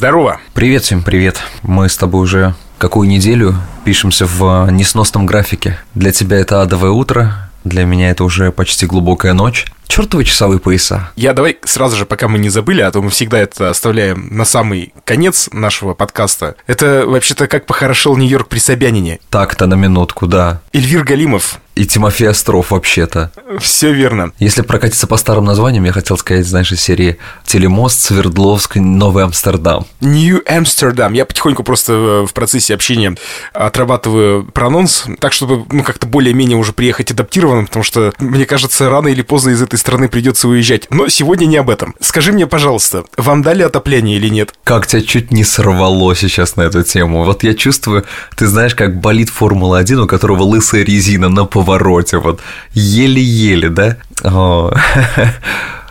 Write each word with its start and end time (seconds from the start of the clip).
здорово! 0.00 0.40
Привет 0.54 0.84
всем, 0.84 1.02
привет. 1.02 1.42
Мы 1.60 1.86
с 1.86 1.94
тобой 1.94 2.22
уже 2.22 2.54
какую 2.78 3.06
неделю 3.06 3.54
пишемся 3.84 4.24
в 4.24 4.66
несносном 4.70 5.26
графике. 5.26 5.78
Для 5.94 6.10
тебя 6.10 6.38
это 6.38 6.62
адовое 6.62 6.90
утро, 6.90 7.50
для 7.64 7.84
меня 7.84 8.08
это 8.08 8.24
уже 8.24 8.50
почти 8.50 8.86
глубокая 8.86 9.34
ночь. 9.34 9.66
Чертовы 9.88 10.24
часовые 10.24 10.58
пояса. 10.58 11.10
Я 11.16 11.34
давай 11.34 11.58
сразу 11.64 11.96
же, 11.96 12.06
пока 12.06 12.28
мы 12.28 12.38
не 12.38 12.48
забыли, 12.48 12.80
а 12.80 12.90
то 12.90 13.02
мы 13.02 13.10
всегда 13.10 13.40
это 13.40 13.68
оставляем 13.68 14.28
на 14.34 14.46
самый 14.46 14.94
конец 15.04 15.50
нашего 15.52 15.92
подкаста. 15.92 16.54
Это 16.66 17.04
вообще-то 17.06 17.46
как 17.46 17.66
похорошел 17.66 18.16
Нью-Йорк 18.16 18.48
при 18.48 18.58
Собянине. 18.58 19.18
Так-то 19.28 19.66
на 19.66 19.74
минутку, 19.74 20.26
да. 20.26 20.62
Эльвир 20.72 21.04
Галимов. 21.04 21.60
И 21.74 21.86
Тимофей 21.86 22.28
Остров 22.28 22.72
вообще-то. 22.72 23.32
Все 23.58 23.92
верно. 23.92 24.32
Если 24.38 24.62
прокатиться 24.62 25.06
по 25.06 25.16
старым 25.16 25.44
названиям, 25.44 25.84
я 25.84 25.92
хотел 25.92 26.18
сказать, 26.18 26.46
знаешь, 26.46 26.72
из 26.72 26.80
серии 26.80 27.18
Телемост, 27.46 28.00
Свердловск, 28.00 28.76
Новый 28.76 29.24
Амстердам. 29.24 29.86
Нью-Амстердам. 30.00 31.12
Я 31.12 31.24
потихоньку 31.24 31.62
просто 31.62 31.92
э, 31.92 32.26
в 32.26 32.32
процессе 32.32 32.74
общения 32.74 33.16
отрабатываю 33.52 34.44
прононс, 34.44 35.04
так, 35.20 35.32
чтобы, 35.32 35.64
ну, 35.70 35.82
как-то 35.82 36.06
более-менее 36.06 36.56
уже 36.56 36.72
приехать 36.72 37.10
адаптированным, 37.12 37.66
потому 37.66 37.82
что, 37.82 38.12
мне 38.18 38.46
кажется, 38.46 38.90
рано 38.90 39.08
или 39.08 39.22
поздно 39.22 39.50
из 39.50 39.62
этой 39.62 39.78
страны 39.78 40.08
придется 40.08 40.48
уезжать. 40.48 40.86
Но 40.90 41.08
сегодня 41.08 41.46
не 41.46 41.56
об 41.56 41.70
этом. 41.70 41.94
Скажи 42.00 42.32
мне, 42.32 42.46
пожалуйста, 42.46 43.04
вам 43.16 43.42
дали 43.42 43.62
отопление 43.62 44.16
или 44.16 44.28
нет? 44.28 44.54
Как 44.64 44.86
тебя 44.86 45.02
чуть 45.02 45.32
не 45.32 45.44
сорвало 45.44 46.14
сейчас 46.14 46.56
на 46.56 46.62
эту 46.62 46.82
тему. 46.82 47.24
Вот 47.24 47.42
я 47.42 47.54
чувствую, 47.54 48.04
ты 48.36 48.46
знаешь, 48.46 48.74
как 48.74 49.00
болит 49.00 49.30
Формула-1, 49.30 49.94
у 49.96 50.06
которого 50.06 50.42
лысая 50.42 50.84
резина 50.84 51.28
на 51.28 51.44
повороте, 51.60 52.18
вот 52.18 52.40
еле-еле, 52.72 53.68
да? 53.68 53.96
О. 54.24 54.72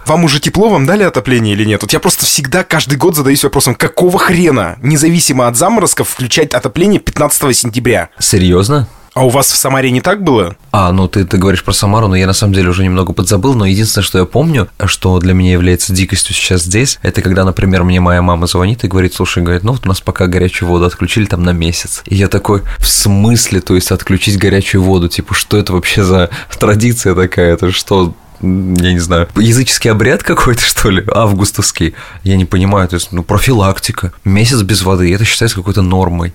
Вам 0.05 0.23
уже 0.23 0.39
тепло, 0.39 0.69
вам 0.69 0.87
дали 0.87 1.03
отопление 1.03 1.53
или 1.53 1.63
нет? 1.65 1.83
Вот 1.83 1.93
я 1.93 1.99
просто 1.99 2.25
всегда 2.25 2.63
каждый 2.63 2.97
год 2.97 3.15
задаюсь 3.15 3.43
вопросом, 3.43 3.75
какого 3.75 4.17
хрена, 4.17 4.77
независимо 4.81 5.47
от 5.47 5.55
заморозков, 5.55 6.09
включать 6.09 6.55
отопление 6.55 6.99
15 6.99 7.55
сентября? 7.55 8.09
Серьезно? 8.17 8.87
А 9.13 9.25
у 9.25 9.29
вас 9.29 9.51
в 9.51 9.55
Самаре 9.55 9.91
не 9.91 10.01
так 10.01 10.23
было? 10.23 10.55
А, 10.71 10.91
ну 10.91 11.07
ты, 11.07 11.25
ты 11.25 11.37
говоришь 11.37 11.63
про 11.63 11.73
Самару, 11.73 12.07
но 12.07 12.15
я 12.15 12.27
на 12.27 12.33
самом 12.33 12.53
деле 12.53 12.69
уже 12.69 12.83
немного 12.83 13.13
подзабыл, 13.13 13.55
но 13.55 13.65
единственное, 13.65 14.05
что 14.05 14.19
я 14.19 14.25
помню, 14.25 14.69
что 14.85 15.19
для 15.19 15.33
меня 15.33 15.51
является 15.51 15.93
дикостью 15.93 16.35
сейчас 16.35 16.63
здесь, 16.63 16.99
это 17.01 17.21
когда, 17.21 17.43
например, 17.43 17.83
мне 17.83 17.99
моя 17.99 18.21
мама 18.21 18.47
звонит 18.47 18.83
и 18.83 18.87
говорит, 18.87 19.13
слушай, 19.13 19.41
говорит, 19.43 19.63
ну 19.63 19.73
вот 19.73 19.85
у 19.85 19.87
нас 19.87 19.99
пока 19.99 20.27
горячую 20.27 20.69
воду 20.69 20.85
отключили 20.85 21.25
там 21.25 21.43
на 21.43 21.51
месяц. 21.51 22.03
И 22.05 22.15
я 22.15 22.27
такой, 22.27 22.61
в 22.77 22.87
смысле, 22.87 23.61
то 23.61 23.75
есть 23.75 23.91
отключить 23.91 24.37
горячую 24.37 24.83
воду, 24.83 25.09
типа, 25.09 25.33
что 25.33 25.57
это 25.57 25.73
вообще 25.73 26.03
за 26.03 26.29
традиция 26.59 27.15
такая, 27.15 27.53
это 27.53 27.71
что, 27.71 28.13
я 28.41 28.93
не 28.93 28.99
знаю, 28.99 29.27
языческий 29.35 29.91
обряд 29.91 30.23
какой-то, 30.23 30.61
что 30.61 30.89
ли, 30.91 31.03
августовский. 31.11 31.95
Я 32.23 32.37
не 32.37 32.45
понимаю, 32.45 32.87
то 32.87 32.95
есть, 32.95 33.11
ну, 33.11 33.23
профилактика. 33.23 34.13
Месяц 34.23 34.61
без 34.61 34.83
воды, 34.83 35.13
это 35.13 35.25
считается 35.25 35.57
какой-то 35.57 35.81
нормой. 35.81 36.33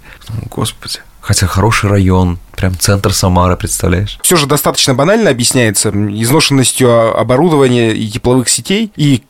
Господи. 0.51 0.99
Хотя 1.25 1.47
хороший 1.47 1.89
район, 1.89 2.39
прям 2.55 2.79
центр 2.79 3.15
Самары, 3.15 3.57
представляешь? 3.57 4.19
Все 4.23 4.37
же 4.37 4.47
достаточно 4.47 4.93
банально 4.95 5.31
объясняется 5.31 5.89
изношенностью 5.89 7.19
оборудования 7.19 7.93
и 7.95 8.07
тепловых 8.11 8.51
сетей. 8.51 8.93
И 8.95 9.23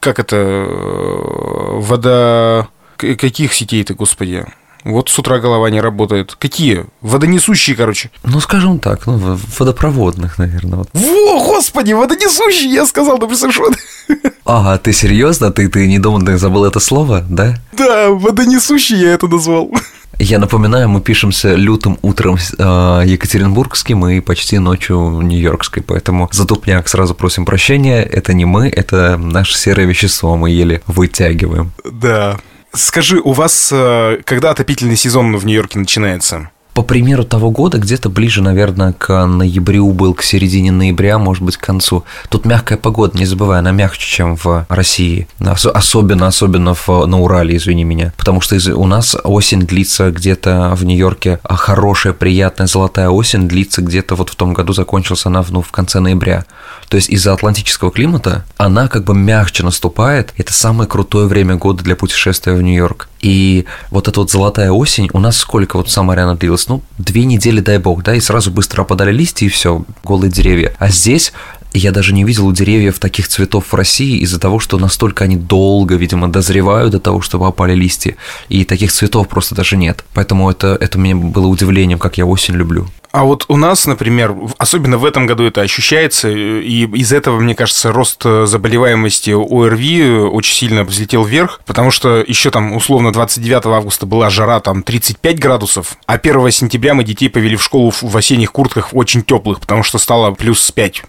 как 0.00 0.18
это... 0.18 0.36
э, 0.36 1.78
Вода... 1.78 2.66
Каких 2.96 3.52
сетей-то, 3.52 3.94
господи? 3.94 4.44
Вот 4.84 5.08
с 5.08 5.18
утра 5.18 5.38
голова 5.38 5.70
не 5.70 5.80
работает. 5.80 6.34
Какие? 6.38 6.86
Водонесущие, 7.00 7.76
короче. 7.76 8.10
Ну, 8.24 8.40
скажем 8.40 8.78
так, 8.78 9.06
ну, 9.06 9.38
водопроводных, 9.58 10.38
наверное. 10.38 10.78
Вот. 10.78 10.88
Во, 10.92 11.44
господи, 11.44 11.92
водонесущие, 11.92 12.72
я 12.72 12.86
сказал, 12.86 13.18
да 13.18 13.26
представляешь, 13.26 13.60
вот. 13.60 14.28
Ага, 14.44 14.78
ты 14.78 14.92
серьезно? 14.92 15.52
Ты, 15.52 15.68
ты 15.68 15.86
не 15.86 15.98
думал, 15.98 16.22
ты 16.22 16.36
забыл 16.36 16.64
это 16.64 16.80
слово, 16.80 17.24
да? 17.28 17.56
Да, 17.72 18.10
водонесущие 18.10 19.00
я 19.00 19.12
это 19.12 19.28
назвал. 19.28 19.70
Я 20.18 20.38
напоминаю, 20.38 20.88
мы 20.88 21.00
пишемся 21.00 21.54
лютым 21.54 21.98
утром 22.02 22.36
э, 22.36 23.02
екатеринбургским 23.06 24.06
и 24.06 24.20
почти 24.20 24.58
ночью 24.58 25.20
нью-йоркской, 25.22 25.82
поэтому 25.82 26.28
за 26.32 26.46
тупняк 26.46 26.88
сразу 26.88 27.14
просим 27.14 27.44
прощения. 27.44 28.02
Это 28.02 28.34
не 28.34 28.44
мы, 28.44 28.68
это 28.68 29.16
наше 29.16 29.56
серое 29.56 29.86
вещество, 29.86 30.36
мы 30.36 30.50
еле 30.50 30.82
вытягиваем. 30.86 31.72
Да. 31.84 32.38
Скажи, 32.74 33.20
у 33.20 33.32
вас 33.32 33.70
э, 33.70 34.18
когда 34.24 34.50
отопительный 34.50 34.96
сезон 34.96 35.36
в 35.36 35.44
Нью-Йорке 35.44 35.78
начинается? 35.78 36.50
По 36.74 36.82
примеру 36.82 37.24
того 37.24 37.50
года, 37.50 37.78
где-то 37.78 38.08
ближе, 38.08 38.42
наверное, 38.42 38.94
к 38.94 39.26
ноябрю 39.26 39.90
был, 39.92 40.14
к 40.14 40.22
середине 40.22 40.72
ноября, 40.72 41.18
может 41.18 41.42
быть, 41.42 41.58
к 41.58 41.64
концу. 41.64 42.04
Тут 42.30 42.46
мягкая 42.46 42.78
погода, 42.78 43.18
не 43.18 43.26
забывай, 43.26 43.58
она 43.58 43.72
мягче, 43.72 44.06
чем 44.06 44.36
в 44.36 44.64
России. 44.70 45.28
Ос- 45.38 45.66
особенно, 45.66 46.26
особенно 46.26 46.72
в, 46.74 46.88
на 47.06 47.20
Урале, 47.20 47.56
извини 47.56 47.84
меня. 47.84 48.14
Потому 48.16 48.40
что 48.40 48.56
из, 48.56 48.68
у 48.68 48.86
нас 48.86 49.14
осень 49.22 49.60
длится 49.60 50.10
где-то 50.10 50.72
в 50.74 50.84
Нью-Йорке, 50.84 51.40
а 51.42 51.56
хорошая, 51.56 52.14
приятная 52.14 52.66
золотая 52.66 53.10
осень 53.10 53.48
длится 53.48 53.82
где-то 53.82 54.14
вот 54.14 54.30
в 54.30 54.36
том 54.36 54.54
году 54.54 54.72
закончилась 54.72 55.26
она 55.26 55.44
ну, 55.50 55.60
в 55.60 55.72
конце 55.72 56.00
ноября. 56.00 56.46
То 56.88 56.96
есть 56.96 57.10
из-за 57.10 57.34
атлантического 57.34 57.90
климата 57.90 58.44
она 58.56 58.88
как 58.88 59.04
бы 59.04 59.14
мягче 59.14 59.62
наступает. 59.62 60.32
Это 60.38 60.52
самое 60.54 60.88
крутое 60.88 61.26
время 61.26 61.56
года 61.56 61.84
для 61.84 61.96
путешествия 61.96 62.54
в 62.54 62.62
Нью-Йорк. 62.62 63.08
И 63.22 63.64
вот 63.90 64.08
эта 64.08 64.20
вот 64.20 64.30
золотая 64.30 64.72
осень, 64.72 65.08
у 65.12 65.20
нас 65.20 65.36
сколько 65.36 65.76
вот 65.76 65.88
сама 65.88 66.14
реально 66.16 66.34
длилась? 66.34 66.68
Ну, 66.68 66.82
две 66.98 67.24
недели, 67.24 67.60
дай 67.60 67.78
бог, 67.78 68.02
да, 68.02 68.14
и 68.14 68.20
сразу 68.20 68.50
быстро 68.50 68.82
опадали 68.82 69.12
листья, 69.12 69.46
и 69.46 69.48
все, 69.48 69.84
голые 70.04 70.30
деревья. 70.30 70.74
А 70.78 70.88
здесь 70.88 71.32
я 71.72 71.92
даже 71.92 72.12
не 72.12 72.24
видел 72.24 72.52
деревьев 72.52 72.98
таких 72.98 73.28
цветов 73.28 73.66
в 73.72 73.74
России 73.74 74.18
из-за 74.18 74.38
того, 74.38 74.58
что 74.58 74.78
настолько 74.78 75.24
они 75.24 75.36
долго, 75.36 75.94
видимо, 75.94 76.30
дозревают 76.30 76.92
до 76.92 77.00
того, 77.00 77.20
чтобы 77.22 77.46
опали 77.46 77.74
листья. 77.74 78.16
И 78.48 78.64
таких 78.64 78.92
цветов 78.92 79.28
просто 79.28 79.54
даже 79.54 79.76
нет. 79.76 80.04
Поэтому 80.14 80.50
это, 80.50 80.76
это 80.78 80.98
мне 80.98 81.14
было 81.14 81.46
удивлением, 81.46 81.98
как 81.98 82.18
я 82.18 82.26
осень 82.26 82.54
люблю. 82.54 82.88
А 83.12 83.24
вот 83.24 83.44
у 83.48 83.58
нас, 83.58 83.86
например, 83.86 84.34
особенно 84.56 84.96
в 84.96 85.04
этом 85.04 85.26
году 85.26 85.44
это 85.44 85.60
ощущается, 85.60 86.30
и 86.30 86.86
из 86.96 87.12
этого, 87.12 87.38
мне 87.38 87.54
кажется, 87.54 87.92
рост 87.92 88.22
заболеваемости 88.22 89.30
ОРВИ 89.30 90.28
очень 90.30 90.54
сильно 90.54 90.82
взлетел 90.82 91.22
вверх, 91.22 91.60
потому 91.66 91.90
что 91.90 92.24
еще 92.26 92.50
там 92.50 92.74
условно 92.74 93.12
29 93.12 93.66
августа 93.66 94.06
была 94.06 94.30
жара 94.30 94.60
там 94.60 94.82
35 94.82 95.38
градусов, 95.38 95.98
а 96.06 96.14
1 96.14 96.50
сентября 96.50 96.94
мы 96.94 97.04
детей 97.04 97.28
повели 97.28 97.56
в 97.56 97.62
школу 97.62 97.92
в 98.00 98.16
осенних 98.16 98.50
куртках 98.50 98.94
очень 98.94 99.22
теплых, 99.22 99.60
потому 99.60 99.82
что 99.82 99.98
стало 99.98 100.32
плюс 100.32 100.70
5. 100.70 101.02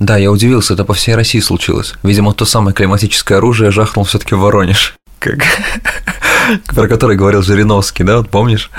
Да, 0.00 0.16
я 0.16 0.32
удивился, 0.32 0.74
это 0.74 0.84
по 0.84 0.94
всей 0.94 1.14
России 1.14 1.40
случилось. 1.40 1.92
Видимо, 2.02 2.32
то 2.32 2.46
самое 2.46 2.74
климатическое 2.74 3.36
оружие 3.36 3.70
жахнул 3.70 4.04
все-таки 4.06 4.34
в 4.34 4.38
Воронеж. 4.38 4.96
Как... 5.18 5.40
Про 6.74 6.88
который 6.88 7.16
говорил 7.16 7.42
Жириновский, 7.42 8.04
да, 8.04 8.18
вот 8.18 8.30
помнишь? 8.30 8.70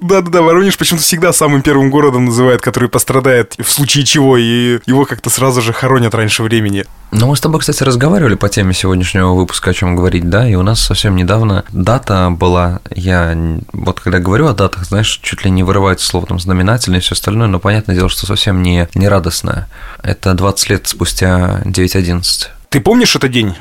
Да-да-да, 0.00 0.42
Воронеж 0.42 0.76
почему-то 0.76 1.04
всегда 1.04 1.32
самым 1.32 1.62
первым 1.62 1.90
городом 1.90 2.26
называют, 2.26 2.62
который 2.62 2.88
пострадает 2.88 3.54
в 3.58 3.70
случае 3.70 4.04
чего, 4.04 4.36
и 4.36 4.80
его 4.86 5.04
как-то 5.04 5.30
сразу 5.30 5.62
же 5.62 5.72
хоронят 5.72 6.14
раньше 6.14 6.42
времени. 6.42 6.84
Ну, 7.12 7.26
мы 7.26 7.36
с 7.36 7.40
тобой, 7.40 7.60
кстати, 7.60 7.82
разговаривали 7.82 8.34
по 8.34 8.48
теме 8.48 8.72
сегодняшнего 8.72 9.32
выпуска, 9.34 9.70
о 9.70 9.74
чем 9.74 9.96
говорить, 9.96 10.28
да, 10.28 10.48
и 10.48 10.54
у 10.54 10.62
нас 10.62 10.80
совсем 10.80 11.16
недавно 11.16 11.64
дата 11.70 12.30
была, 12.30 12.80
я 12.94 13.36
вот 13.72 14.00
когда 14.00 14.18
говорю 14.20 14.46
о 14.46 14.54
датах, 14.54 14.84
знаешь, 14.84 15.20
чуть 15.22 15.44
ли 15.44 15.50
не 15.50 15.62
вырывается 15.62 16.06
слово 16.06 16.26
там 16.26 16.38
знаменательное 16.38 17.00
и 17.00 17.02
все 17.02 17.14
остальное, 17.14 17.48
но 17.48 17.58
понятное 17.58 17.96
дело, 17.96 18.08
что 18.08 18.26
совсем 18.26 18.62
не, 18.62 18.88
не 18.94 19.08
радостное. 19.08 19.68
Это 20.02 20.34
20 20.34 20.70
лет 20.70 20.86
спустя 20.86 21.62
9.11. 21.64 22.48
Ты 22.68 22.80
помнишь 22.80 23.16
этот 23.16 23.32
день? 23.32 23.56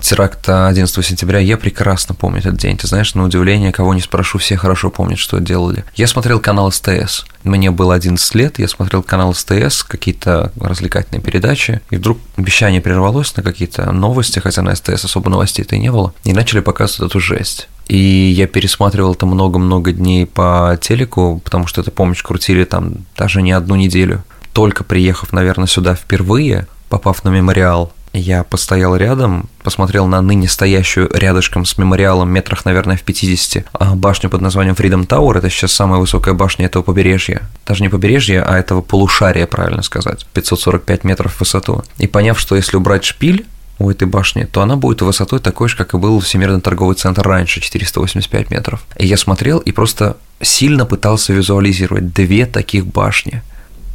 Теракта 0.00 0.66
11 0.68 1.04
сентября, 1.04 1.38
я 1.38 1.56
прекрасно 1.56 2.14
помню 2.14 2.40
этот 2.40 2.56
день. 2.56 2.76
Ты 2.76 2.86
знаешь, 2.86 3.14
на 3.14 3.24
удивление, 3.24 3.72
кого 3.72 3.94
не 3.94 4.00
спрошу, 4.00 4.38
все 4.38 4.56
хорошо 4.56 4.90
помнят, 4.90 5.18
что 5.18 5.38
делали. 5.38 5.84
Я 5.94 6.06
смотрел 6.06 6.40
канал 6.40 6.72
СТС. 6.72 7.24
Мне 7.44 7.70
было 7.70 7.94
11 7.94 8.34
лет, 8.34 8.58
я 8.58 8.68
смотрел 8.68 9.02
канал 9.02 9.34
СТС, 9.34 9.82
какие-то 9.82 10.52
развлекательные 10.60 11.22
передачи, 11.22 11.80
и 11.90 11.96
вдруг 11.96 12.18
вещание 12.36 12.80
прервалось 12.80 13.34
на 13.36 13.42
какие-то 13.42 13.90
новости, 13.92 14.38
хотя 14.38 14.62
на 14.62 14.74
СТС 14.74 15.04
особо 15.04 15.30
новостей-то 15.30 15.76
и 15.76 15.78
не 15.78 15.90
было, 15.90 16.12
и 16.24 16.32
начали 16.32 16.60
показывать 16.60 17.10
эту 17.10 17.20
жесть. 17.20 17.68
И 17.88 17.96
я 17.96 18.46
пересматривал 18.46 19.14
это 19.14 19.26
много-много 19.26 19.92
дней 19.92 20.26
по 20.26 20.78
телеку, 20.80 21.40
потому 21.42 21.66
что 21.66 21.80
эту 21.80 21.90
помощь 21.90 22.22
крутили 22.22 22.64
там 22.64 23.06
даже 23.16 23.42
не 23.42 23.52
одну 23.52 23.74
неделю. 23.74 24.22
Только 24.52 24.84
приехав, 24.84 25.32
наверное, 25.32 25.66
сюда 25.66 25.94
впервые, 25.94 26.66
попав 26.88 27.24
на 27.24 27.30
мемориал, 27.30 27.92
я 28.12 28.42
постоял 28.42 28.96
рядом, 28.96 29.48
посмотрел 29.62 30.06
на 30.06 30.20
ныне 30.20 30.48
стоящую 30.48 31.08
рядышком 31.12 31.64
с 31.64 31.78
мемориалом 31.78 32.30
метрах, 32.30 32.64
наверное, 32.64 32.96
в 32.96 33.02
50 33.02 33.66
а, 33.72 33.94
башню 33.94 34.30
под 34.30 34.40
названием 34.40 34.74
Freedom 34.74 35.06
Tower. 35.06 35.38
Это 35.38 35.48
сейчас 35.48 35.72
самая 35.72 36.00
высокая 36.00 36.34
башня 36.34 36.66
этого 36.66 36.82
побережья. 36.82 37.42
Даже 37.66 37.82
не 37.82 37.88
побережья, 37.88 38.44
а 38.46 38.58
этого 38.58 38.80
полушария, 38.80 39.46
правильно 39.46 39.82
сказать. 39.82 40.26
545 40.34 41.04
метров 41.04 41.34
в 41.34 41.40
высоту. 41.40 41.84
И 41.98 42.06
поняв, 42.06 42.38
что 42.38 42.56
если 42.56 42.76
убрать 42.76 43.04
шпиль, 43.04 43.46
у 43.78 43.90
этой 43.90 44.06
башни, 44.06 44.44
то 44.44 44.60
она 44.60 44.76
будет 44.76 45.00
высотой 45.00 45.40
такой 45.40 45.70
же, 45.70 45.76
как 45.76 45.94
и 45.94 45.96
был 45.96 46.20
Всемирный 46.20 46.60
торговый 46.60 46.96
центр 46.96 47.22
раньше, 47.22 47.62
485 47.62 48.50
метров. 48.50 48.84
И 48.98 49.06
я 49.06 49.16
смотрел 49.16 49.58
и 49.58 49.72
просто 49.72 50.18
сильно 50.42 50.84
пытался 50.84 51.32
визуализировать 51.32 52.12
две 52.12 52.44
таких 52.44 52.86
башни. 52.86 53.42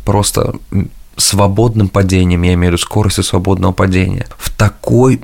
Просто 0.03 0.55
свободным 1.17 1.89
падением, 1.89 2.43
я 2.43 2.53
имею 2.53 2.71
в 2.71 2.73
виду 2.73 2.81
скоростью 2.81 3.23
свободного 3.23 3.71
падения, 3.71 4.27
в 4.37 4.49
такой 4.51 5.21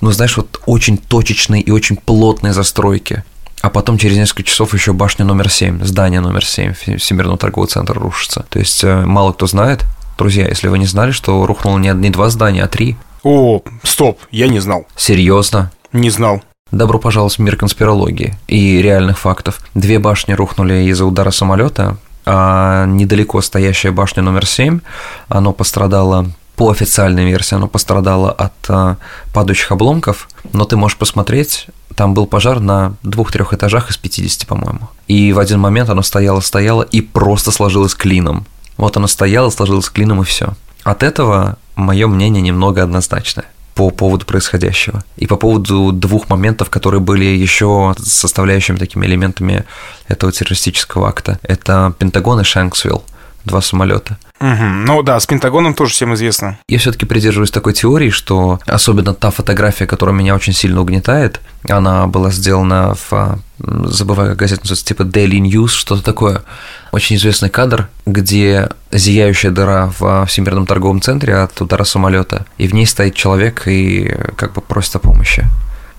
ну 0.00 0.10
знаешь, 0.10 0.36
вот 0.36 0.60
очень 0.66 0.98
точечной 0.98 1.60
и 1.60 1.70
очень 1.70 1.96
плотной 1.96 2.52
застройки. 2.52 3.24
А 3.62 3.70
потом 3.70 3.96
через 3.96 4.16
несколько 4.16 4.42
часов 4.42 4.74
еще 4.74 4.92
башня 4.92 5.24
номер 5.24 5.48
7, 5.48 5.84
здание 5.84 6.20
номер 6.20 6.44
7 6.44 6.74
Всемирного 6.98 7.38
торгового 7.38 7.68
центра 7.68 7.98
рушится. 7.98 8.44
То 8.48 8.58
есть 8.58 8.82
э, 8.82 9.06
мало 9.06 9.32
кто 9.32 9.46
знает, 9.46 9.84
друзья, 10.18 10.48
если 10.48 10.68
вы 10.68 10.78
не 10.78 10.86
знали, 10.86 11.12
что 11.12 11.46
рухнуло 11.46 11.78
не, 11.78 11.88
не 11.94 12.10
два 12.10 12.28
здания, 12.28 12.64
а 12.64 12.68
три. 12.68 12.96
О, 13.22 13.62
стоп, 13.84 14.18
я 14.32 14.48
не 14.48 14.58
знал. 14.58 14.86
Серьезно? 14.96 15.70
Не 15.92 16.10
знал. 16.10 16.42
Добро 16.72 16.98
пожаловать 16.98 17.36
в 17.36 17.38
мир 17.38 17.56
конспирологии 17.56 18.34
и 18.48 18.82
реальных 18.82 19.18
фактов. 19.18 19.60
Две 19.74 19.98
башни 19.98 20.32
рухнули 20.32 20.88
из-за 20.90 21.04
удара 21.04 21.30
самолета, 21.30 21.98
а 22.24 22.86
недалеко 22.86 23.40
стоящая 23.40 23.90
башня 23.90 24.22
номер 24.22 24.46
7, 24.46 24.80
оно 25.28 25.52
пострадало 25.52 26.26
по 26.56 26.70
официальной 26.70 27.24
версии, 27.24 27.54
оно 27.54 27.66
пострадало 27.66 28.30
от 28.30 28.52
а, 28.68 28.96
падающих 29.32 29.72
обломков, 29.72 30.28
но 30.52 30.64
ты 30.64 30.76
можешь 30.76 30.98
посмотреть, 30.98 31.66
там 31.96 32.14
был 32.14 32.26
пожар 32.26 32.60
на 32.60 32.94
двух-трех 33.02 33.52
этажах 33.52 33.90
из 33.90 33.96
50, 33.96 34.46
по-моему. 34.46 34.88
И 35.08 35.32
в 35.32 35.38
один 35.38 35.60
момент 35.60 35.90
оно 35.90 36.02
стояло-стояло 36.02 36.82
и 36.82 37.00
просто 37.00 37.50
сложилось 37.50 37.94
клином. 37.94 38.46
Вот 38.76 38.96
оно 38.96 39.06
стояло, 39.06 39.50
сложилось 39.50 39.88
клином 39.88 40.22
и 40.22 40.24
все. 40.24 40.54
От 40.84 41.02
этого 41.02 41.56
мое 41.74 42.06
мнение 42.06 42.42
немного 42.42 42.82
однозначное 42.82 43.46
по 43.74 43.90
поводу 43.90 44.26
происходящего. 44.26 45.02
И 45.16 45.26
по 45.26 45.36
поводу 45.36 45.92
двух 45.92 46.28
моментов, 46.28 46.70
которые 46.70 47.00
были 47.00 47.24
еще 47.24 47.94
составляющими 47.98 48.76
такими 48.76 49.06
элементами 49.06 49.64
этого 50.08 50.32
террористического 50.32 51.08
акта. 51.08 51.38
Это 51.42 51.94
Пентагон 51.98 52.40
и 52.40 52.44
Шанксвилл, 52.44 53.04
два 53.44 53.60
самолета. 53.60 54.18
Угу. 54.42 54.64
Ну 54.86 55.02
да, 55.04 55.20
с 55.20 55.26
Пентагоном 55.26 55.72
тоже 55.72 55.92
всем 55.92 56.14
известно. 56.14 56.58
Я 56.66 56.78
все-таки 56.78 57.06
придерживаюсь 57.06 57.52
такой 57.52 57.74
теории, 57.74 58.10
что 58.10 58.58
особенно 58.66 59.14
та 59.14 59.30
фотография, 59.30 59.86
которая 59.86 60.16
меня 60.16 60.34
очень 60.34 60.52
сильно 60.52 60.80
угнетает, 60.80 61.40
она 61.68 62.08
была 62.08 62.32
сделана 62.32 62.96
в 63.08 63.38
забываю, 63.58 64.30
как 64.30 64.38
газета 64.38 64.62
называется, 64.62 64.86
типа 64.86 65.02
Daily 65.02 65.38
News, 65.38 65.68
что-то 65.68 66.02
такое. 66.02 66.42
Очень 66.90 67.14
известный 67.14 67.50
кадр, 67.50 67.88
где 68.04 68.70
зияющая 68.90 69.52
дыра 69.52 69.92
в 69.96 70.26
Всемирном 70.26 70.66
торговом 70.66 71.00
центре 71.00 71.36
от 71.36 71.60
удара 71.60 71.84
самолета, 71.84 72.44
и 72.58 72.66
в 72.66 72.74
ней 72.74 72.86
стоит 72.86 73.14
человек 73.14 73.68
и 73.68 74.12
как 74.36 74.54
бы 74.54 74.60
просит 74.60 74.96
о 74.96 74.98
помощи. 74.98 75.44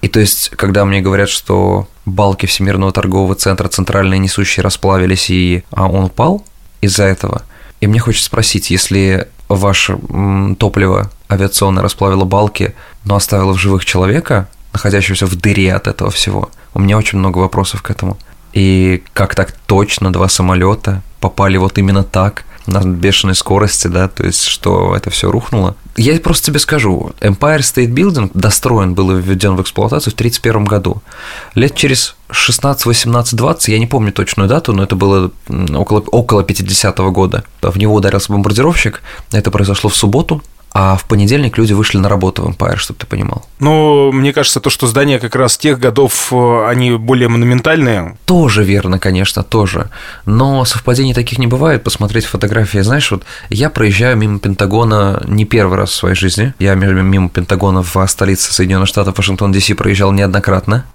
И 0.01 0.09
то 0.09 0.19
есть, 0.19 0.49
когда 0.57 0.83
мне 0.83 0.99
говорят, 0.99 1.29
что 1.29 1.87
балки 2.05 2.45
Всемирного 2.45 2.91
торгового 2.91 3.35
центра 3.35 3.69
центральные 3.69 4.19
несущие 4.19 4.61
расплавились, 4.61 5.29
и 5.29 5.63
а 5.71 5.87
он 5.87 6.03
упал 6.03 6.45
из-за 6.81 7.05
этого– 7.05 7.43
и 7.83 7.87
мне 7.87 7.99
хочется 7.99 8.27
спросить, 8.27 8.71
если 8.71 9.27
ваше 9.49 9.99
топливо 10.57 11.11
авиационное 11.29 11.83
расплавило 11.83 12.23
балки, 12.23 12.75
но 13.03 13.15
оставило 13.15 13.51
в 13.51 13.57
живых 13.57 13.83
человека, 13.83 14.47
находящегося 14.71 15.25
в 15.25 15.35
дыре 15.35 15.73
от 15.73 15.89
этого 15.89 16.09
всего, 16.09 16.49
у 16.73 16.79
меня 16.79 16.97
очень 16.97 17.19
много 17.19 17.39
вопросов 17.39 17.81
к 17.81 17.91
этому. 17.91 18.17
И 18.53 19.03
как 19.11 19.35
так 19.35 19.51
точно 19.65 20.13
два 20.13 20.29
самолета 20.29 21.01
попали 21.19 21.57
вот 21.57 21.77
именно 21.77 22.05
так, 22.05 22.45
на 22.65 22.81
бешеной 22.81 23.35
скорости, 23.35 23.87
да, 23.87 24.07
то 24.07 24.25
есть 24.25 24.45
что 24.45 24.95
это 24.95 25.09
все 25.09 25.29
рухнуло. 25.31 25.75
Я 25.95 26.19
просто 26.19 26.47
тебе 26.47 26.59
скажу, 26.59 27.11
Empire 27.19 27.59
State 27.59 27.93
Building 27.93 28.31
достроен 28.33 28.93
был 28.93 29.11
и 29.11 29.21
введен 29.21 29.55
в 29.55 29.61
эксплуатацию 29.61 30.11
в 30.11 30.15
1931 30.15 30.65
году. 30.65 31.01
Лет 31.55 31.75
через 31.75 32.15
16, 32.31 32.85
18, 32.85 33.35
20, 33.35 33.67
я 33.67 33.79
не 33.79 33.87
помню 33.87 34.11
точную 34.11 34.49
дату, 34.49 34.73
но 34.73 34.83
это 34.83 34.95
было 34.95 35.31
около, 35.47 35.99
около 35.99 36.41
50-го 36.41 37.11
года. 37.11 37.43
В 37.61 37.77
него 37.77 37.93
ударился 37.93 38.31
бомбардировщик, 38.31 39.01
это 39.31 39.51
произошло 39.51 39.89
в 39.89 39.95
субботу, 39.95 40.41
а 40.73 40.95
в 40.95 41.05
понедельник 41.05 41.57
люди 41.57 41.73
вышли 41.73 41.99
на 41.99 42.09
работу 42.09 42.41
в 42.41 42.49
Empire, 42.49 42.77
чтобы 42.77 42.99
ты 42.99 43.05
понимал. 43.05 43.45
Ну, 43.59 44.11
мне 44.11 44.33
кажется, 44.33 44.59
то, 44.59 44.71
что 44.71 44.87
здания 44.87 45.19
как 45.19 45.35
раз 45.35 45.55
тех 45.55 45.79
годов, 45.79 46.33
э, 46.33 46.65
они 46.67 46.91
более 46.93 47.27
монументальные. 47.29 48.17
Тоже 48.25 48.63
верно, 48.63 48.97
конечно, 48.97 49.43
тоже. 49.43 49.89
Но 50.25 50.65
совпадений 50.65 51.13
таких 51.13 51.37
не 51.37 51.45
бывает. 51.45 51.83
Посмотреть 51.83 52.25
фотографии, 52.25 52.79
знаешь, 52.79 53.11
вот 53.11 53.23
я 53.49 53.69
проезжаю 53.69 54.17
мимо 54.17 54.39
Пентагона 54.39 55.23
не 55.27 55.45
первый 55.45 55.77
раз 55.77 55.91
в 55.91 55.95
своей 55.95 56.15
жизни. 56.15 56.55
Я 56.57 56.73
мимо 56.73 57.29
Пентагона 57.29 57.83
в 57.83 58.07
столице 58.07 58.51
Соединенных 58.51 58.87
Штатов, 58.87 59.15
Вашингтон, 59.15 59.51
Д.С. 59.51 59.75
проезжал 59.75 60.11
неоднократно. 60.11 60.85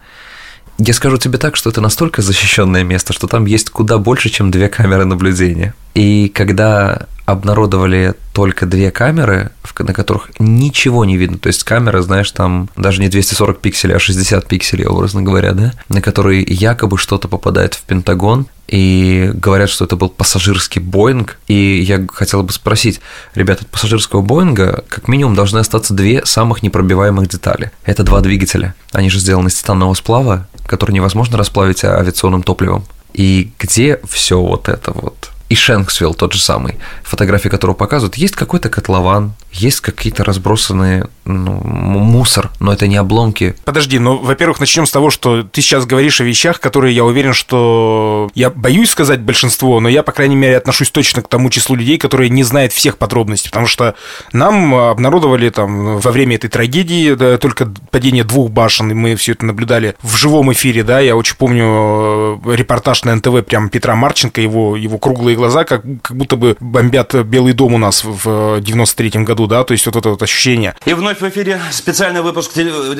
Я 0.78 0.94
скажу 0.94 1.18
тебе 1.18 1.38
так, 1.38 1.56
что 1.56 1.70
это 1.70 1.80
настолько 1.80 2.22
защищенное 2.22 2.84
место, 2.84 3.12
что 3.12 3.26
там 3.26 3.46
есть 3.46 3.70
куда 3.70 3.98
больше, 3.98 4.28
чем 4.28 4.50
две 4.50 4.68
камеры 4.68 5.04
наблюдения. 5.04 5.74
И 5.94 6.28
когда 6.28 7.06
обнародовали 7.28 8.14
только 8.32 8.64
две 8.64 8.90
камеры, 8.90 9.50
на 9.78 9.92
которых 9.92 10.30
ничего 10.38 11.04
не 11.04 11.18
видно. 11.18 11.36
То 11.36 11.48
есть 11.48 11.62
камера, 11.62 12.00
знаешь, 12.00 12.30
там 12.30 12.70
даже 12.74 13.02
не 13.02 13.08
240 13.08 13.60
пикселей, 13.60 13.96
а 13.96 13.98
60 13.98 14.48
пикселей, 14.48 14.86
образно 14.86 15.20
говоря, 15.20 15.52
да, 15.52 15.72
на 15.90 16.00
которые 16.00 16.42
якобы 16.42 16.96
что-то 16.96 17.28
попадает 17.28 17.74
в 17.74 17.82
Пентагон, 17.82 18.46
и 18.66 19.30
говорят, 19.34 19.68
что 19.68 19.84
это 19.84 19.96
был 19.96 20.08
пассажирский 20.08 20.80
Боинг. 20.80 21.38
И 21.48 21.80
я 21.80 22.06
хотел 22.10 22.42
бы 22.42 22.52
спросить, 22.52 23.00
ребята, 23.34 23.64
от 23.64 23.70
пассажирского 23.70 24.22
Боинга 24.22 24.84
как 24.88 25.06
минимум 25.06 25.34
должны 25.34 25.58
остаться 25.58 25.92
две 25.92 26.24
самых 26.24 26.62
непробиваемых 26.62 27.28
детали. 27.28 27.72
Это 27.84 28.04
два 28.04 28.20
двигателя. 28.20 28.74
Они 28.92 29.10
же 29.10 29.18
сделаны 29.20 29.48
из 29.48 29.54
титанового 29.54 29.94
сплава, 29.94 30.48
который 30.66 30.92
невозможно 30.92 31.36
расплавить 31.36 31.84
авиационным 31.84 32.42
топливом. 32.42 32.84
И 33.12 33.52
где 33.58 34.00
все 34.06 34.40
вот 34.40 34.68
это 34.68 34.92
вот? 34.92 35.30
И 35.48 35.54
Шенксвилл 35.54 36.14
тот 36.14 36.32
же 36.32 36.40
самый, 36.40 36.76
фотографии 37.02 37.48
которого 37.48 37.74
показывают, 37.74 38.16
есть 38.16 38.36
какой-то 38.36 38.68
котлован, 38.68 39.32
есть 39.50 39.80
какие-то 39.80 40.24
разбросанные 40.24 41.08
ну, 41.24 41.52
мусор, 41.52 42.50
но 42.60 42.72
это 42.72 42.86
не 42.86 42.96
обломки. 42.96 43.54
Подожди, 43.64 43.98
ну, 43.98 44.18
во-первых, 44.18 44.60
начнем 44.60 44.86
с 44.86 44.90
того, 44.90 45.10
что 45.10 45.42
ты 45.42 45.62
сейчас 45.62 45.86
говоришь 45.86 46.20
о 46.20 46.24
вещах, 46.24 46.60
которые 46.60 46.94
я 46.94 47.04
уверен, 47.04 47.32
что 47.32 48.30
я 48.34 48.50
боюсь 48.50 48.90
сказать 48.90 49.20
большинство, 49.20 49.80
но 49.80 49.88
я, 49.88 50.02
по 50.02 50.12
крайней 50.12 50.36
мере, 50.36 50.56
отношусь 50.56 50.90
точно 50.90 51.22
к 51.22 51.28
тому 51.28 51.48
числу 51.48 51.76
людей, 51.76 51.96
которые 51.96 52.28
не 52.28 52.44
знают 52.44 52.72
всех 52.72 52.98
подробностей, 52.98 53.50
потому 53.50 53.66
что 53.66 53.94
нам 54.32 54.74
обнародовали 54.74 55.48
там 55.48 55.98
во 55.98 56.10
время 56.10 56.36
этой 56.36 56.50
трагедии 56.50 57.14
да, 57.14 57.38
только 57.38 57.72
падение 57.90 58.24
двух 58.24 58.50
башен, 58.50 58.90
и 58.90 58.94
мы 58.94 59.16
все 59.16 59.32
это 59.32 59.46
наблюдали 59.46 59.96
в 60.02 60.14
живом 60.16 60.52
эфире, 60.52 60.82
да, 60.82 61.00
я 61.00 61.16
очень 61.16 61.36
помню 61.36 62.40
э, 62.44 62.54
репортаж 62.54 63.04
на 63.04 63.14
НТВ 63.14 63.44
прям 63.46 63.70
Петра 63.70 63.96
Марченко, 63.96 64.40
его, 64.40 64.76
его 64.76 64.98
круглые 64.98 65.37
глаза, 65.38 65.64
как, 65.64 65.82
как 66.02 66.16
будто 66.16 66.36
бы 66.36 66.56
бомбят 66.60 67.14
Белый 67.14 67.52
дом 67.52 67.74
у 67.74 67.78
нас 67.78 68.04
в 68.04 68.58
93-м 68.58 69.24
году, 69.24 69.46
да, 69.46 69.64
то 69.64 69.72
есть 69.72 69.86
вот 69.86 69.96
это 69.96 70.10
вот 70.10 70.22
ощущение. 70.22 70.74
И 70.84 70.94
вновь 70.94 71.20
в 71.20 71.28
эфире 71.28 71.60
специальный 71.70 72.20
выпуск 72.20 72.52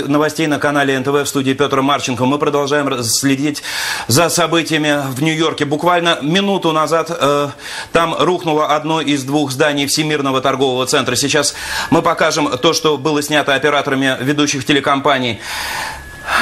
новостей 0.07 0.47
на 0.47 0.59
канале 0.59 0.99
НТВ 0.99 1.09
в 1.09 1.27
студии 1.27 1.53
Петр 1.53 1.83
Марченко. 1.83 2.25
Мы 2.25 2.39
продолжаем 2.39 3.03
следить 3.03 3.63
за 4.07 4.29
событиями 4.29 5.03
в 5.11 5.23
Нью-Йорке. 5.23 5.65
Буквально 5.65 6.19
минуту 6.23 6.73
назад 6.73 7.11
э, 7.11 7.49
там 7.93 8.15
рухнуло 8.19 8.75
одно 8.75 9.01
из 9.01 9.25
двух 9.25 9.51
зданий 9.51 9.87
Всемирного 9.87 10.41
торгового 10.41 10.87
центра. 10.87 11.17
Сейчас 11.17 11.55
мы 11.91 12.03
покажем 12.03 12.49
то, 12.59 12.73
что 12.73 12.97
было 12.97 13.23
снято 13.23 13.55
операторами 13.55 14.17
ведущих 14.21 14.65
телекомпаний. 14.65 15.41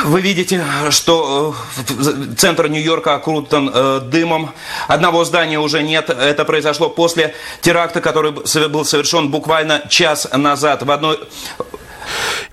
Вы 0.05 0.21
видите, 0.21 0.65
что 0.91 1.55
э, 1.79 2.35
центр 2.37 2.69
Нью-Йорка 2.69 3.15
окрутан 3.15 3.71
э, 3.73 4.01
дымом. 4.01 4.53
Одного 4.89 5.25
здания 5.25 5.59
уже 5.59 5.83
нет. 5.83 6.11
Это 6.11 6.45
произошло 6.45 6.89
после 6.89 7.35
теракта, 7.61 8.01
который 8.01 8.33
был 8.33 8.85
совершен 8.85 9.31
буквально 9.31 9.83
час 9.89 10.29
назад 10.33 10.83
в 10.83 10.91
одной 10.91 11.21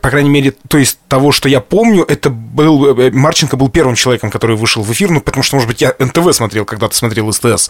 по 0.02 0.10
крайней 0.10 0.30
мере, 0.30 0.54
то 0.68 0.78
есть 0.78 1.00
того, 1.08 1.32
что 1.32 1.50
я 1.50 1.60
помню, 1.60 2.06
это 2.08 2.30
был... 2.30 2.98
Э, 2.98 3.12
Марченко 3.12 3.58
был 3.58 3.70
первым 3.70 3.96
человеком, 3.96 4.32
который 4.32 4.56
вышел 4.56 4.84
в 4.84 4.92
эфир, 4.92 5.10
ну, 5.10 5.22
потому 5.22 5.44
что, 5.44 5.56
может 5.56 5.70
быть, 5.70 5.82
я 5.82 5.94
НТВ 6.00 6.34
смотрел, 6.34 6.66
когда 6.66 6.88
ты 6.88 6.96
смотрел 6.96 7.32
СТС. 7.32 7.70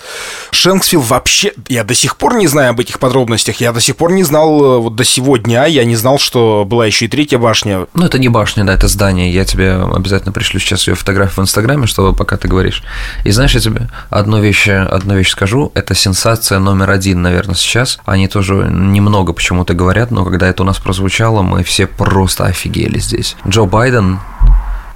Шенксвилл 0.52 1.02
вообще... 1.02 1.54
Я 1.68 1.84
до 1.84 1.94
сих 1.94 2.18
пор 2.18 2.36
не 2.36 2.48
знаю 2.48 2.72
об 2.72 2.80
этих 2.80 3.00
подробностях, 3.00 3.58
я 3.62 3.72
до 3.72 3.82
сих 3.82 3.96
пор 3.98 4.12
не 4.12 4.24
знал, 4.24 4.64
э, 4.64 4.78
вот 4.80 4.96
до 4.96 5.04
сегодня, 5.04 5.66
я 5.66 5.84
не 5.84 5.96
знал, 5.96 6.20
что 6.20 6.66
была 6.66 6.86
еще 6.86 7.06
и 7.06 7.08
третья 7.08 7.38
башня. 7.38 7.88
Ну, 7.94 8.06
это 8.06 8.20
не 8.20 8.30
башня, 8.30 8.64
да, 8.64 8.74
это 8.74 8.88
здание. 8.88 9.34
Я 9.34 9.46
тебе 9.46 9.74
обязательно 9.74 10.32
пришлю 10.32 10.60
сейчас 10.60 10.88
ее 10.88 10.96
фотографию 10.96 11.36
в 11.36 11.48
Инстаграме, 11.48 11.88
чтобы 11.88 12.16
пока 12.16 12.38
ты 12.38 12.48
говоришь. 12.48 12.84
И 13.24 13.32
знаешь, 13.32 13.56
я 13.56 13.60
тебе 13.60 13.90
одну 14.10 14.40
вещь, 14.40 14.68
одну 14.68 15.18
вещь 15.18 15.30
скажу, 15.30 15.72
это 15.74 15.96
сенсация 15.96 16.60
номер 16.60 16.92
один, 16.92 17.22
наверное, 17.22 17.56
сейчас. 17.56 18.00
Они 18.06 18.28
тоже 18.28 18.54
немного 18.70 19.34
почему-то 19.34 19.74
говорят, 19.74 20.12
но 20.12 20.24
когда 20.24 20.48
это 20.48 20.64
у 20.64 20.66
нас 20.66 20.80
прозвучало, 20.80 21.42
мы 21.42 21.64
все 21.64 21.73
просто 21.82 22.46
офигели 22.46 23.00
здесь. 23.00 23.36
Джо 23.48 23.66
Байден 23.66 24.20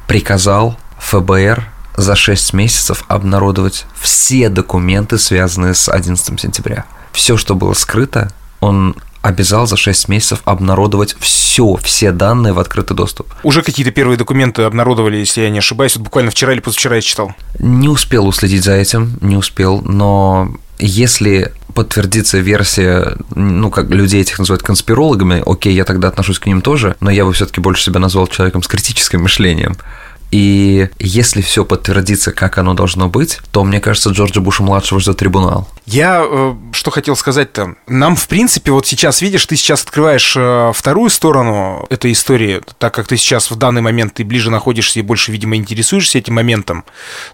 приказал 0.08 0.78
ФБР 1.00 1.68
за 1.96 2.16
6 2.16 2.54
месяцев 2.54 3.04
обнародовать 3.08 3.86
все 4.00 4.50
документы, 4.50 5.18
связанные 5.18 5.74
с 5.74 5.90
11 5.90 6.40
сентября. 6.40 6.86
Все, 7.12 7.38
что 7.38 7.56
было 7.56 7.74
скрыто, 7.74 8.32
он 8.60 8.96
обязал 9.22 9.68
за 9.68 9.76
6 9.76 10.08
месяцев 10.08 10.42
обнародовать 10.46 11.16
все, 11.20 11.76
все 11.78 12.12
данные 12.12 12.54
в 12.54 12.60
открытый 12.60 12.96
доступ. 12.96 13.34
Уже 13.44 13.62
какие-то 13.62 13.92
первые 13.92 14.18
документы 14.18 14.62
обнародовали, 14.64 15.18
если 15.18 15.42
я 15.42 15.50
не 15.50 15.60
ошибаюсь, 15.60 15.96
вот 15.96 16.04
буквально 16.04 16.32
вчера 16.32 16.54
или 16.54 16.60
позавчера 16.60 16.96
я 16.96 17.02
читал. 17.02 17.34
Не 17.60 17.90
успел 17.90 18.28
уследить 18.28 18.64
за 18.64 18.74
этим, 18.74 19.18
не 19.22 19.36
успел, 19.36 19.82
но 19.82 20.54
если 20.80 21.54
подтвердится 21.74 22.40
версия, 22.40 23.18
ну, 23.36 23.70
как 23.70 23.90
людей 23.90 24.22
этих 24.22 24.40
называют 24.40 24.64
конспирологами, 24.64 25.44
окей, 25.46 25.74
я 25.74 25.86
тогда 25.86 26.08
отношусь 26.08 26.40
к 26.40 26.46
ним 26.46 26.62
тоже, 26.62 26.96
но 27.00 27.12
я 27.12 27.26
бы 27.26 27.34
все 27.34 27.46
таки 27.46 27.62
больше 27.62 27.84
себя 27.84 28.00
назвал 28.00 28.28
человеком 28.28 28.64
с 28.64 28.68
критическим 28.68 29.22
мышлением. 29.22 29.78
И 30.32 30.90
если 31.00 31.42
все 31.42 31.64
подтвердится, 31.64 32.32
как 32.32 32.58
оно 32.58 32.74
должно 32.74 33.08
быть, 33.08 33.40
то, 33.52 33.64
мне 33.64 33.80
кажется, 33.80 34.10
Джорджа 34.10 34.42
Буша-младшего 34.42 35.00
ждет 35.00 35.18
трибунал. 35.18 35.68
Я 35.86 36.22
э, 36.26 36.56
что 36.74 36.92
хотел 36.92 37.16
сказать-то? 37.16 37.76
Нам, 37.88 38.16
в 38.18 38.28
принципе, 38.28 38.72
вот 38.72 38.86
сейчас, 38.86 39.22
видишь, 39.22 39.46
ты 39.46 39.56
сейчас 39.56 39.84
открываешь 39.84 40.36
э, 40.36 40.72
вторую 40.76 41.10
сторону 41.10 41.86
этой 41.90 42.12
истории, 42.12 42.62
так 42.78 42.94
как 42.94 43.08
ты 43.08 43.16
сейчас 43.16 43.50
в 43.50 43.56
данный 43.56 43.82
момент 43.82 44.16
ты 44.16 44.26
ближе 44.26 44.52
находишься 44.52 45.00
и 45.00 45.02
больше, 45.02 45.32
видимо, 45.32 45.56
интересуешься 45.56 46.18
этим 46.18 46.36
моментом. 46.36 46.84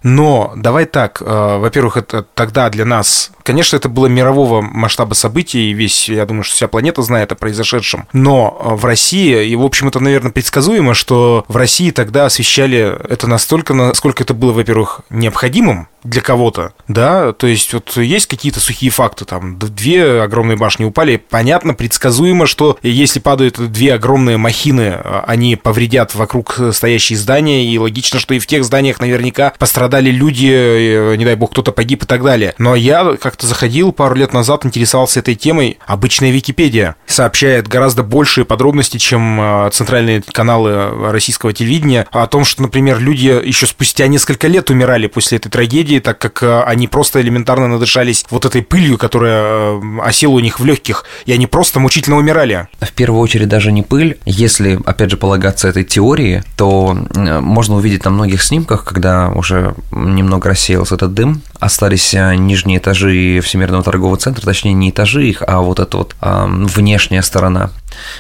Но 0.03 0.53
давай 0.55 0.85
так, 0.85 1.21
э, 1.21 1.57
во-первых, 1.57 1.97
это 1.97 2.25
тогда 2.35 2.69
для 2.69 2.85
нас, 2.85 3.31
конечно, 3.41 3.75
это 3.75 3.89
было 3.89 4.05
мирового 4.05 4.62
масштаба 4.62 5.15
событий, 5.15 5.71
и 5.71 5.73
весь, 5.73 6.07
я 6.07 6.25
думаю, 6.25 6.43
что 6.43 6.55
вся 6.55 6.67
планета 6.67 7.01
знает 7.01 7.31
о 7.31 7.35
произошедшем. 7.35 8.07
Но 8.13 8.62
э, 8.63 8.75
в 8.75 8.85
России, 8.85 9.47
и, 9.47 9.55
в 9.55 9.63
общем, 9.63 9.88
это, 9.88 10.00
наверное, 10.00 10.31
предсказуемо, 10.31 10.93
что 10.93 11.43
в 11.47 11.57
России 11.57 11.89
тогда 11.89 12.27
освещали 12.27 12.83
это 12.84 13.28
настолько, 13.28 13.74
насколько 13.74 14.24
это 14.24 14.34
было, 14.34 14.52
во-первых, 14.52 15.02
необходимым, 15.10 15.88
для 16.03 16.22
кого-то, 16.22 16.74
да, 16.88 17.33
то 17.33 17.48
есть 17.48 17.74
вот 17.74 17.98
есть 17.98 18.27
какие-то 18.27 18.60
сухие 18.60 18.91
факты, 18.91 19.25
там, 19.25 19.57
две 19.60 20.22
огромные 20.22 20.57
башни 20.57 20.86
упали, 20.86 21.17
понятно, 21.17 21.74
предсказуемо, 21.74 22.45
что 22.45 22.77
если 22.81 23.19
падают 23.19 23.60
две 23.72 23.93
огромные 23.93 24.38
махины, 24.38 24.93
а, 24.95 25.24
они 25.27 25.55
повредят 25.55 26.15
вокруг 26.15 26.60
стоящие 26.72 27.17
здания, 27.17 27.65
и 27.65 27.77
логично, 27.77 28.19
что 28.19 28.33
и 28.33 28.39
в 28.39 28.48
тех 28.48 28.63
зданиях 28.63 29.00
наверняка 29.00 29.53
пострадали 29.57 30.10
люди, 30.10 30.50
э, 30.51 31.15
не 31.15 31.25
дай 31.25 31.36
бог, 31.36 31.51
кто-то 31.51 31.72
погиб 31.72 32.03
и 32.03 32.05
так 32.05 32.24
далее. 32.24 32.53
Но 32.57 32.75
я 32.75 33.15
как-то 33.19 33.48
заходил 33.48 33.91
пару 33.91 34.15
лет 34.15 34.33
назад, 34.33 34.65
интересовался 34.65 35.19
этой 35.19 35.36
темой, 35.36 35.79
обычная 35.86 36.31
Википедия 36.31 36.95
сообщает 37.05 37.67
гораздо 37.67 38.03
большие 38.03 38.45
подробности, 38.45 38.98
чем 38.98 39.39
а, 39.39 39.69
центральные 39.69 40.22
каналы 40.22 41.12
российского 41.12 41.53
телевидения, 41.53 42.07
о 42.12 42.27
том, 42.27 42.45
что, 42.45 42.62
например, 42.62 43.00
люди 43.00 43.27
еще 43.45 43.65
спустя 43.65 44.07
несколько 44.07 44.48
лет 44.48 44.69
умирали 44.69 45.07
после 45.07 45.38
этой 45.38 45.50
трагедии, 45.50 45.92
трагедии, 45.93 46.00
так 46.00 46.19
как 46.19 46.43
э, 46.43 46.63
они 46.63 46.88
просто 46.88 47.21
элементарно 47.21 47.67
надышались 47.67 48.25
вот 48.29 48.45
этой 48.45 48.62
пылью, 48.62 48.97
которая 48.97 49.43
э, 49.43 50.00
осела 50.01 50.33
у 50.33 50.39
них 50.39 50.59
в 50.59 50.65
легких, 50.65 51.05
и 51.25 51.33
они 51.33 51.47
просто 51.47 51.79
мучительно 51.79 52.17
умирали. 52.17 52.67
В 52.79 52.91
первую 52.91 53.21
очередь 53.21 53.50
даже 53.50 53.71
не 53.71 53.81
пыль. 53.81 54.17
Если, 54.25 54.79
опять 54.85 55.12
же, 55.12 55.17
полагаться 55.17 55.67
этой 55.67 55.83
теории, 55.83 56.43
то 56.57 56.97
можно 57.15 57.75
увидеть 57.75 58.05
на 58.05 58.12
многих 58.12 58.41
снимках, 58.41 58.83
когда 58.85 59.29
уже 59.29 59.75
немного 59.91 60.50
рассеялся 60.50 60.95
этот 60.95 61.13
дым, 61.13 61.41
остались 61.63 62.13
э, 62.13 62.36
нижние 62.36 62.79
этажи 62.79 63.39
Всемирного 63.41 63.84
торгового 63.84 64.17
центра, 64.17 64.43
точнее 64.43 64.74
не 64.74 64.89
этажи 64.89 65.27
их, 65.27 65.41
а 65.46 65.62
вот 65.62 65.79
эта 65.79 65.98
вот 65.98 66.15
а, 66.20 66.46
внешняя 66.46 67.22
сторона, 67.22 67.67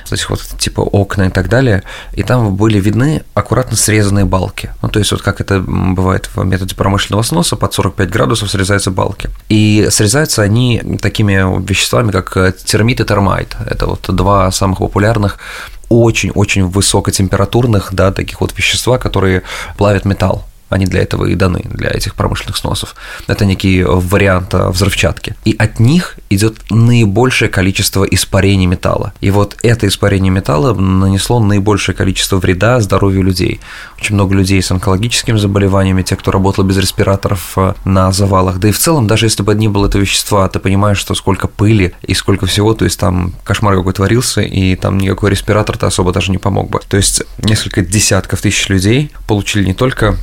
то 0.07 0.13
есть 0.13 0.29
вот 0.29 0.41
типа 0.57 0.81
окна 0.81 1.23
и 1.23 1.29
так 1.29 1.49
далее, 1.49 1.83
и 2.13 2.23
там 2.23 2.55
были 2.55 2.79
видны 2.79 3.23
аккуратно 3.33 3.75
срезанные 3.75 4.25
балки. 4.25 4.71
Ну, 4.81 4.89
то 4.89 4.99
есть 4.99 5.11
вот 5.11 5.21
как 5.21 5.41
это 5.41 5.59
бывает 5.59 6.29
в 6.33 6.43
методе 6.43 6.75
промышленного 6.75 7.23
сноса, 7.23 7.55
под 7.55 7.73
45 7.73 8.09
градусов 8.09 8.49
срезаются 8.49 8.91
балки. 8.91 9.29
И 9.49 9.87
срезаются 9.89 10.41
они 10.41 10.97
такими 11.01 11.33
веществами, 11.67 12.11
как 12.11 12.37
э, 12.37 12.53
термит 12.65 13.01
и 13.01 13.05
термайт. 13.05 13.57
Это 13.65 13.87
вот 13.87 14.05
два 14.07 14.51
самых 14.51 14.79
популярных 14.79 15.37
очень-очень 15.89 16.65
высокотемпературных, 16.65 17.89
да, 17.91 18.11
таких 18.11 18.41
вот 18.41 18.57
вещества, 18.57 18.97
которые 18.97 19.43
плавят 19.77 20.05
металл. 20.05 20.45
Они 20.73 20.85
для 20.85 21.01
этого 21.01 21.25
и 21.25 21.35
даны, 21.35 21.61
для 21.65 21.91
этих 21.91 22.15
промышленных 22.15 22.57
сносов. 22.57 22.95
Это 23.27 23.45
некий 23.45 23.83
вариант 23.83 24.53
э, 24.53 24.69
взрывчатки. 24.69 25.35
И 25.45 25.55
от 25.57 25.79
них 25.79 26.17
идет 26.31 26.57
наибольшее 26.71 27.49
количество 27.49 28.03
испарений 28.03 28.65
металла. 28.65 29.13
И 29.21 29.29
вот 29.29 29.55
это 29.61 29.87
испарение 29.87 30.31
металла 30.31 30.73
нанесло 30.73 31.39
наибольшее 31.39 31.95
количество 31.95 32.37
вреда 32.37 32.79
здоровью 32.81 33.21
людей. 33.21 33.59
Очень 33.99 34.15
много 34.15 34.33
людей 34.33 34.61
с 34.61 34.71
онкологическими 34.71 35.37
заболеваниями, 35.37 36.01
те, 36.01 36.15
кто 36.15 36.31
работал 36.31 36.63
без 36.63 36.77
респираторов 36.77 37.53
э, 37.55 37.73
на 37.85 38.11
завалах. 38.11 38.57
Да 38.59 38.69
и 38.69 38.71
в 38.71 38.79
целом, 38.79 39.05
даже 39.07 39.27
если 39.27 39.43
бы 39.43 39.53
не 39.53 39.67
было 39.67 39.87
этого 39.87 40.01
вещества, 40.01 40.49
ты 40.49 40.59
понимаешь, 40.59 40.97
что 40.97 41.13
сколько 41.13 41.47
пыли 41.47 41.93
и 42.01 42.15
сколько 42.15 42.47
всего, 42.47 42.73
то 42.73 42.85
есть 42.85 42.99
там 42.99 43.33
кошмар 43.43 43.75
какой 43.75 43.93
творился, 43.93 44.41
и 44.41 44.75
там 44.75 44.97
никакой 44.97 45.29
респиратор-то 45.29 45.85
особо 45.85 46.11
даже 46.11 46.31
не 46.31 46.39
помог 46.39 46.69
бы. 46.69 46.81
То 46.87 46.97
есть 46.97 47.23
несколько 47.37 47.81
десятков 47.81 48.41
тысяч 48.41 48.69
людей 48.69 49.11
получили 49.27 49.65
не 49.65 49.73
только 49.73 50.17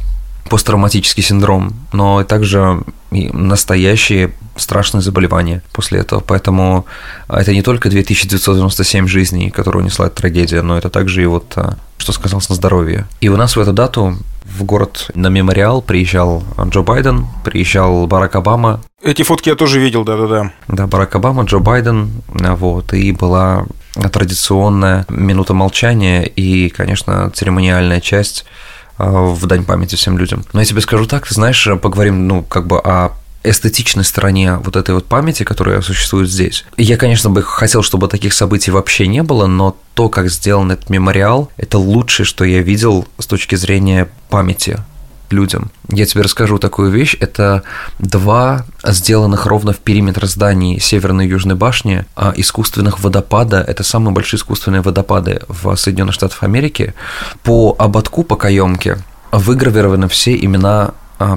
посттравматический 0.50 1.23
синдром, 1.23 1.73
но 1.92 2.25
также 2.25 2.83
и 3.12 3.30
настоящие 3.33 4.33
страшные 4.57 5.00
заболевания 5.00 5.62
после 5.73 6.00
этого. 6.00 6.21
Поэтому 6.21 6.87
это 7.28 7.52
не 7.52 7.62
только 7.62 7.88
2997 7.88 9.07
жизней, 9.07 9.50
которые 9.50 9.83
унесла 9.83 10.09
эта 10.09 10.16
трагедия, 10.16 10.62
но 10.62 10.76
это 10.76 10.90
также 10.90 11.23
и 11.23 11.26
вот 11.26 11.52
а, 11.57 11.76
что 11.99 12.12
сказалось 12.12 12.49
на 12.49 12.57
здоровье. 12.57 13.07
И 13.21 13.28
у 13.28 13.37
нас 13.37 13.54
в 13.54 13.61
эту 13.61 13.73
дату 13.73 14.16
в 14.45 14.64
город 14.64 15.11
на 15.14 15.28
мемориал 15.28 15.83
приезжал 15.83 16.42
Джо 16.66 16.83
Байден, 16.83 17.28
приезжал 17.45 18.07
Барак 18.09 18.35
Обама. 18.35 18.80
Эти 19.02 19.23
фотки 19.23 19.49
я 19.49 19.54
тоже 19.54 19.78
видел, 19.78 20.04
да-да-да. 20.04 20.52
Да, 20.66 20.87
Барак 20.88 21.14
Обама, 21.14 21.45
Джо 21.45 21.61
Байден, 21.61 22.11
вот, 22.28 22.92
и 22.92 23.12
была 23.12 23.66
традиционная 24.12 25.07
минута 25.09 25.54
молчания 25.54 26.25
и, 26.25 26.69
конечно, 26.71 27.30
церемониальная 27.30 28.00
часть 28.00 28.45
а, 28.45 28.70
в 29.09 29.47
дань 29.47 29.64
памяти 29.64 29.97
всем 29.97 30.19
людям. 30.19 30.45
Но 30.52 30.61
я 30.61 30.66
тебе 30.66 30.80
скажу 30.80 31.07
так, 31.07 31.26
ты 31.26 31.35
знаешь, 31.35 31.66
поговорим, 31.80 32.26
ну, 32.26 32.42
как 32.42 32.66
бы 32.66 32.78
о 32.78 33.12
эстетичной 33.42 34.04
стороне 34.04 34.57
вот 34.57 34.76
этой 34.76 34.95
вот 34.95 35.07
памяти, 35.07 35.45
которая 35.45 35.80
существует 35.80 36.30
здесь. 36.30 36.64
Я, 36.76 36.97
конечно, 36.97 37.30
бы 37.30 37.42
хотел, 37.42 37.83
чтобы 37.83 38.09
таких 38.09 38.35
событий 38.35 38.71
вообще 38.71 39.07
не 39.07 39.23
было, 39.23 39.47
но 39.47 39.76
то, 39.95 40.09
как 40.09 40.30
сделан 40.30 40.73
этот 40.73 40.90
мемориал, 40.90 41.50
это 41.57 41.78
лучшее, 41.78 42.26
что 42.26 42.45
я 42.45 42.61
видел 42.61 43.07
с 43.19 43.26
точки 43.26 43.54
зрения 43.54 44.09
памяти 44.28 44.78
людям. 45.33 45.71
Я 45.89 46.07
тебе 46.07 46.23
расскажу 46.23 46.59
такую 46.59 46.91
вещь. 46.91 47.17
Это 47.21 47.63
два 47.99 48.65
сделанных 48.85 49.47
ровно 49.47 49.73
в 49.73 49.79
периметр 49.79 50.27
зданий 50.27 50.81
Северной 50.81 51.27
и 51.27 51.29
Южной 51.29 51.57
башни 51.57 52.05
а 52.17 52.33
искусственных 52.37 53.01
водопада. 53.01 53.61
Это 53.61 53.83
самые 53.83 54.13
большие 54.13 54.39
искусственные 54.39 54.83
водопады 54.83 55.43
в 55.49 55.75
Соединенных 55.77 56.15
Штатах 56.15 56.43
Америки. 56.43 56.95
По 57.43 57.75
ободку, 57.79 58.23
по 58.23 58.37
каемке 58.37 58.99
выгравированы 59.33 60.09
все 60.09 60.35
имена 60.37 60.93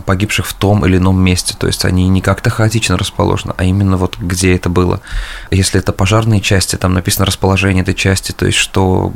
погибших 0.05 0.47
в 0.47 0.53
том 0.53 0.85
или 0.85 0.97
ином 0.97 1.19
месте. 1.21 1.55
То 1.57 1.67
есть 1.67 1.85
они 1.85 2.07
не 2.07 2.21
как-то 2.21 2.49
хаотично 2.49 2.97
расположены, 2.97 3.53
а 3.57 3.63
именно 3.63 3.97
вот 3.97 4.17
где 4.17 4.55
это 4.55 4.69
было. 4.69 5.01
Если 5.51 5.79
это 5.79 5.91
пожарные 5.91 6.41
части, 6.41 6.75
там 6.75 6.93
написано 6.93 7.25
расположение 7.25 7.83
этой 7.83 7.93
части, 7.93 8.31
то 8.31 8.45
есть 8.45 8.57
что 8.57 9.11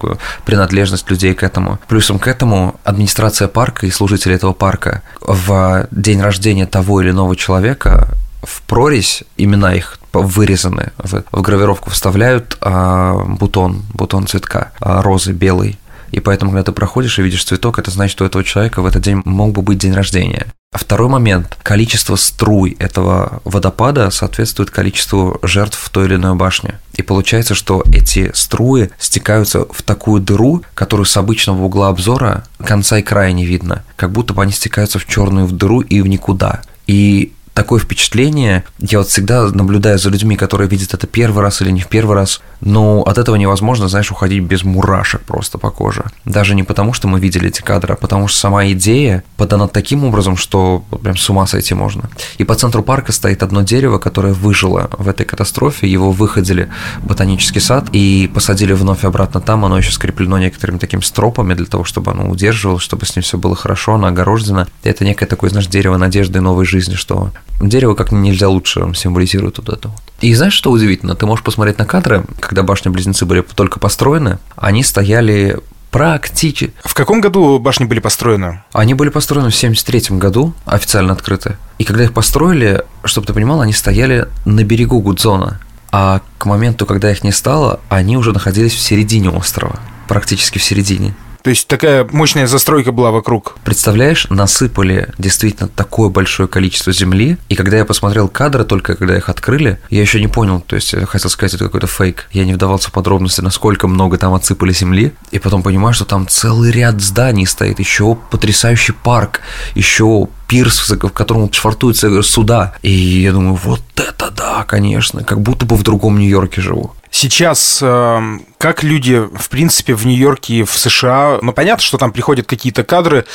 принадлежность 0.45 1.09
людей 1.09 1.33
к 1.33 1.43
этому. 1.43 1.79
Плюсом 1.88 2.19
к 2.19 2.27
этому 2.27 2.79
администрация 2.83 3.47
парка 3.47 3.86
и 3.86 3.91
служители 3.91 4.36
этого 4.36 4.53
парка 4.53 5.01
в 5.21 5.88
день 5.91 6.21
рождения 6.21 6.65
того 6.65 7.01
или 7.01 7.12
иного 7.12 7.36
человека 7.36 8.09
в 8.43 8.62
прорезь 8.63 9.24
имена 9.38 9.74
их 9.74 10.00
вырезаны, 10.13 10.91
в, 10.97 11.24
в 11.31 11.41
гравировку 11.41 11.89
вставляют 11.89 12.57
а, 12.62 13.24
бутон, 13.25 13.83
бутон 13.93 14.25
цветка, 14.27 14.71
а, 14.79 15.01
розы 15.01 15.31
белый, 15.31 15.77
и 16.12 16.19
поэтому, 16.19 16.51
когда 16.51 16.63
ты 16.63 16.71
проходишь 16.71 17.19
и 17.19 17.21
видишь 17.21 17.43
цветок, 17.43 17.79
это 17.79 17.91
значит, 17.91 18.13
что 18.13 18.24
у 18.24 18.27
этого 18.27 18.43
человека 18.43 18.81
в 18.81 18.86
этот 18.86 19.01
день 19.01 19.21
мог 19.25 19.51
бы 19.51 19.62
быть 19.62 19.77
день 19.77 19.93
рождения. 19.93 20.47
А 20.74 20.79
второй 20.79 21.07
момент. 21.07 21.57
Количество 21.63 22.17
струй 22.17 22.75
этого 22.77 23.41
водопада 23.45 24.09
соответствует 24.09 24.69
количеству 24.69 25.39
жертв 25.41 25.79
в 25.79 25.89
той 25.89 26.07
или 26.07 26.15
иной 26.15 26.36
башне. 26.36 26.79
И 26.93 27.01
получается, 27.01 27.55
что 27.55 27.83
эти 27.91 28.31
струи 28.33 28.89
стекаются 29.00 29.65
в 29.71 29.81
такую 29.81 30.21
дыру, 30.21 30.63
которую 30.74 31.05
с 31.05 31.15
обычного 31.15 31.63
угла 31.63 31.88
обзора 31.88 32.43
конца 32.59 33.00
и 33.00 33.01
края 33.01 33.31
не 33.31 33.45
видно. 33.45 33.86
Как 33.95 34.12
будто 34.12 34.33
бы 34.33 34.43
они 34.43 34.51
стекаются 34.51 35.00
в 35.00 35.05
черную 35.05 35.47
дыру 35.47 35.79
и 35.81 36.01
в 36.01 36.07
никуда. 36.07 36.62
И 36.86 37.31
такое 37.57 37.79
впечатление, 37.79 38.63
я 38.77 38.99
вот 38.99 39.07
всегда 39.07 39.47
наблюдаю 39.47 39.97
за 39.97 40.11
людьми, 40.11 40.35
которые 40.35 40.69
видят 40.69 40.93
это 40.93 41.07
первый 41.07 41.41
раз 41.41 41.59
или 41.59 41.71
не 41.71 41.81
в 41.81 41.87
первый 41.87 42.15
раз, 42.15 42.39
но 42.61 43.01
от 43.01 43.17
этого 43.17 43.35
невозможно, 43.35 43.87
знаешь, 43.87 44.11
уходить 44.11 44.43
без 44.43 44.63
мурашек 44.63 45.21
просто 45.21 45.57
по 45.57 45.71
коже. 45.71 46.05
Даже 46.23 46.53
не 46.53 46.61
потому, 46.61 46.93
что 46.93 47.07
мы 47.07 47.19
видели 47.19 47.47
эти 47.47 47.63
кадры, 47.63 47.95
а 47.95 47.97
потому 47.97 48.27
что 48.27 48.37
сама 48.37 48.67
идея 48.67 49.23
подана 49.37 49.67
таким 49.67 50.03
образом, 50.03 50.37
что 50.37 50.83
прям 51.01 51.17
с 51.17 51.27
ума 51.31 51.47
сойти 51.47 51.73
можно. 51.73 52.11
И 52.37 52.43
по 52.43 52.53
центру 52.53 52.83
парка 52.83 53.11
стоит 53.11 53.41
одно 53.41 53.63
дерево, 53.63 53.97
которое 53.97 54.33
выжило 54.33 54.91
в 54.95 55.09
этой 55.09 55.25
катастрофе, 55.25 55.87
его 55.87 56.11
выходили 56.11 56.69
в 56.99 57.07
ботанический 57.07 57.59
сад 57.59 57.87
и 57.91 58.29
посадили 58.31 58.73
вновь 58.73 59.03
обратно 59.03 59.41
там, 59.41 59.65
оно 59.65 59.79
еще 59.79 59.91
скреплено 59.91 60.37
некоторыми 60.37 60.77
такими 60.77 61.01
стропами 61.01 61.55
для 61.55 61.65
того, 61.65 61.85
чтобы 61.85 62.11
оно 62.11 62.29
удерживалось, 62.29 62.83
чтобы 62.83 63.07
с 63.07 63.15
ним 63.15 63.23
все 63.23 63.39
было 63.39 63.55
хорошо, 63.55 63.95
оно 63.95 64.05
огорожено. 64.05 64.67
Это 64.83 65.03
некое 65.05 65.25
такое, 65.25 65.49
знаешь, 65.49 65.65
дерево 65.65 65.97
надежды 65.97 66.37
и 66.37 66.41
новой 66.41 66.65
жизни, 66.65 66.93
что 66.93 67.31
дерево 67.59 67.95
как 67.95 68.11
нельзя 68.11 68.49
лучше 68.49 68.91
символизирует 68.95 69.57
вот 69.57 69.69
это 69.69 69.89
вот. 69.89 70.01
И 70.21 70.33
знаешь, 70.33 70.53
что 70.53 70.71
удивительно? 70.71 71.15
Ты 71.15 71.25
можешь 71.25 71.43
посмотреть 71.43 71.77
на 71.77 71.85
кадры, 71.85 72.25
когда 72.39 72.63
башни-близнецы 72.63 73.25
были 73.25 73.41
только 73.41 73.79
построены, 73.79 74.39
они 74.55 74.83
стояли 74.83 75.59
Практически. 75.89 76.73
В 76.83 76.93
каком 76.93 77.21
году 77.21 77.57
башни 77.59 77.85
были 77.85 77.99
построены? 77.99 78.61
Они 78.73 78.93
были 78.93 79.09
построены 79.09 79.49
в 79.49 79.55
73 79.55 80.17
году, 80.17 80.53
официально 80.65 81.13
открыты. 81.13 81.57
И 81.77 81.85
когда 81.85 82.03
их 82.03 82.13
построили, 82.13 82.83
чтобы 83.03 83.25
ты 83.25 83.33
понимал, 83.33 83.61
они 83.61 83.73
стояли 83.73 84.27
на 84.45 84.63
берегу 84.63 84.99
Гудзона. 84.99 85.59
А 85.91 86.21
к 86.37 86.45
моменту, 86.45 86.85
когда 86.85 87.09
их 87.09 87.23
не 87.23 87.31
стало, 87.31 87.79
они 87.89 88.17
уже 88.17 88.33
находились 88.33 88.73
в 88.73 88.79
середине 88.79 89.29
острова. 89.29 89.79
Практически 90.07 90.57
в 90.57 90.63
середине. 90.63 91.15
То 91.47 91.51
есть 91.51 91.69
такая 91.69 92.05
мощная 92.11 92.45
застройка 92.45 92.91
была 92.91 93.11
вокруг. 93.11 93.55
Представляешь, 93.63 94.27
насыпали 94.29 95.13
действительно 95.17 95.69
такое 95.69 96.09
большое 96.09 96.49
количество 96.49 96.91
земли, 96.91 97.37
и 97.47 97.55
когда 97.55 97.77
я 97.77 97.85
посмотрел 97.85 98.27
кадры, 98.27 98.65
только 98.65 98.95
когда 98.95 99.15
их 99.15 99.29
открыли, 99.29 99.79
я 99.89 100.01
еще 100.01 100.19
не 100.19 100.27
понял, 100.27 100.59
то 100.59 100.75
есть 100.75 100.91
я 100.91 101.05
хотел 101.05 101.29
сказать, 101.29 101.53
это 101.53 101.63
какой-то 101.63 101.87
фейк. 101.87 102.27
Я 102.33 102.43
не 102.43 102.53
вдавался 102.53 102.89
в 102.89 102.91
подробности, 102.91 103.39
насколько 103.39 103.87
много 103.87 104.17
там 104.17 104.33
отсыпали 104.33 104.73
земли, 104.73 105.13
и 105.31 105.39
потом 105.39 105.63
понимаю, 105.63 105.93
что 105.93 106.03
там 106.03 106.27
целый 106.27 106.69
ряд 106.69 106.99
зданий 106.99 107.47
стоит, 107.47 107.79
еще 107.79 108.17
потрясающий 108.29 108.91
парк, 108.91 109.39
еще 109.73 110.27
пирс, 110.49 110.89
в 110.89 111.09
котором 111.11 111.51
швартуются 111.53 112.21
суда. 112.23 112.73
И 112.81 112.91
я 112.91 113.31
думаю, 113.31 113.55
вот 113.55 113.81
это 113.95 114.31
да, 114.31 114.65
конечно, 114.65 115.23
как 115.23 115.39
будто 115.39 115.65
бы 115.65 115.77
в 115.77 115.83
другом 115.83 116.19
Нью-Йорке 116.19 116.59
живу. 116.59 116.91
Сейчас 117.09 117.79
э, 117.81 118.39
как 118.57 118.83
люди, 118.83 119.21
в 119.33 119.49
принципе, 119.49 119.93
в 119.93 120.05
Нью-Йорке 120.05 120.55
и 120.55 120.63
в 120.63 120.77
США, 120.77 121.39
ну, 121.41 121.53
понятно, 121.53 121.83
что 121.83 121.97
там 121.97 122.11
приходят 122.11 122.47
какие-то 122.47 122.83
кадры, 122.83 123.25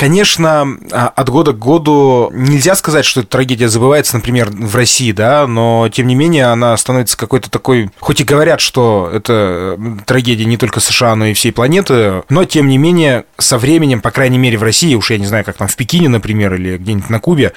Конечно, 0.00 0.78
а, 0.92 1.08
от 1.08 1.28
года 1.28 1.52
к 1.52 1.58
году 1.58 2.30
нельзя 2.32 2.74
сказать, 2.74 3.04
что 3.04 3.20
эта 3.20 3.28
трагедия 3.28 3.68
забывается, 3.68 4.16
например, 4.16 4.48
в 4.50 4.74
России, 4.74 5.12
да, 5.12 5.46
но 5.46 5.90
тем 5.92 6.06
не 6.06 6.14
менее 6.14 6.46
она 6.46 6.74
становится 6.78 7.18
какой-то 7.18 7.50
такой, 7.50 7.90
хоть 7.98 8.18
и 8.22 8.24
говорят, 8.24 8.62
что 8.62 9.10
это 9.12 9.78
трагедия 10.06 10.46
не 10.46 10.56
только 10.56 10.80
США, 10.80 11.16
но 11.16 11.26
и 11.26 11.34
всей 11.34 11.52
планеты, 11.52 12.22
но 12.30 12.46
тем 12.46 12.68
не 12.68 12.78
менее 12.78 13.26
со 13.36 13.58
временем, 13.58 14.00
по 14.00 14.10
крайней 14.10 14.38
мере 14.38 14.56
в 14.56 14.62
России, 14.62 14.94
уж 14.94 15.10
я 15.10 15.18
не 15.18 15.26
знаю, 15.26 15.44
как 15.44 15.58
там 15.58 15.68
в 15.68 15.76
Пекине, 15.76 16.08
например, 16.08 16.54
или 16.54 16.78
где-нибудь 16.78 17.10
на 17.10 17.20
Кубе, 17.20 17.52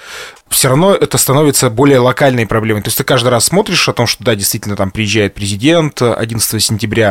все 0.53 0.69
равно 0.69 0.93
это 0.93 1.17
становится 1.17 1.69
более 1.69 1.99
локальной 1.99 2.45
проблемой. 2.45 2.83
То 2.83 2.89
есть 2.89 2.97
ты 2.97 3.03
каждый 3.03 3.29
раз 3.29 3.45
смотришь 3.45 3.89
о 3.89 3.93
том, 3.93 4.05
что 4.05 4.23
да, 4.23 4.35
действительно 4.35 4.75
там 4.75 4.91
приезжает 4.91 5.33
президент 5.33 6.01
11 6.01 6.61
сентября, 6.61 7.02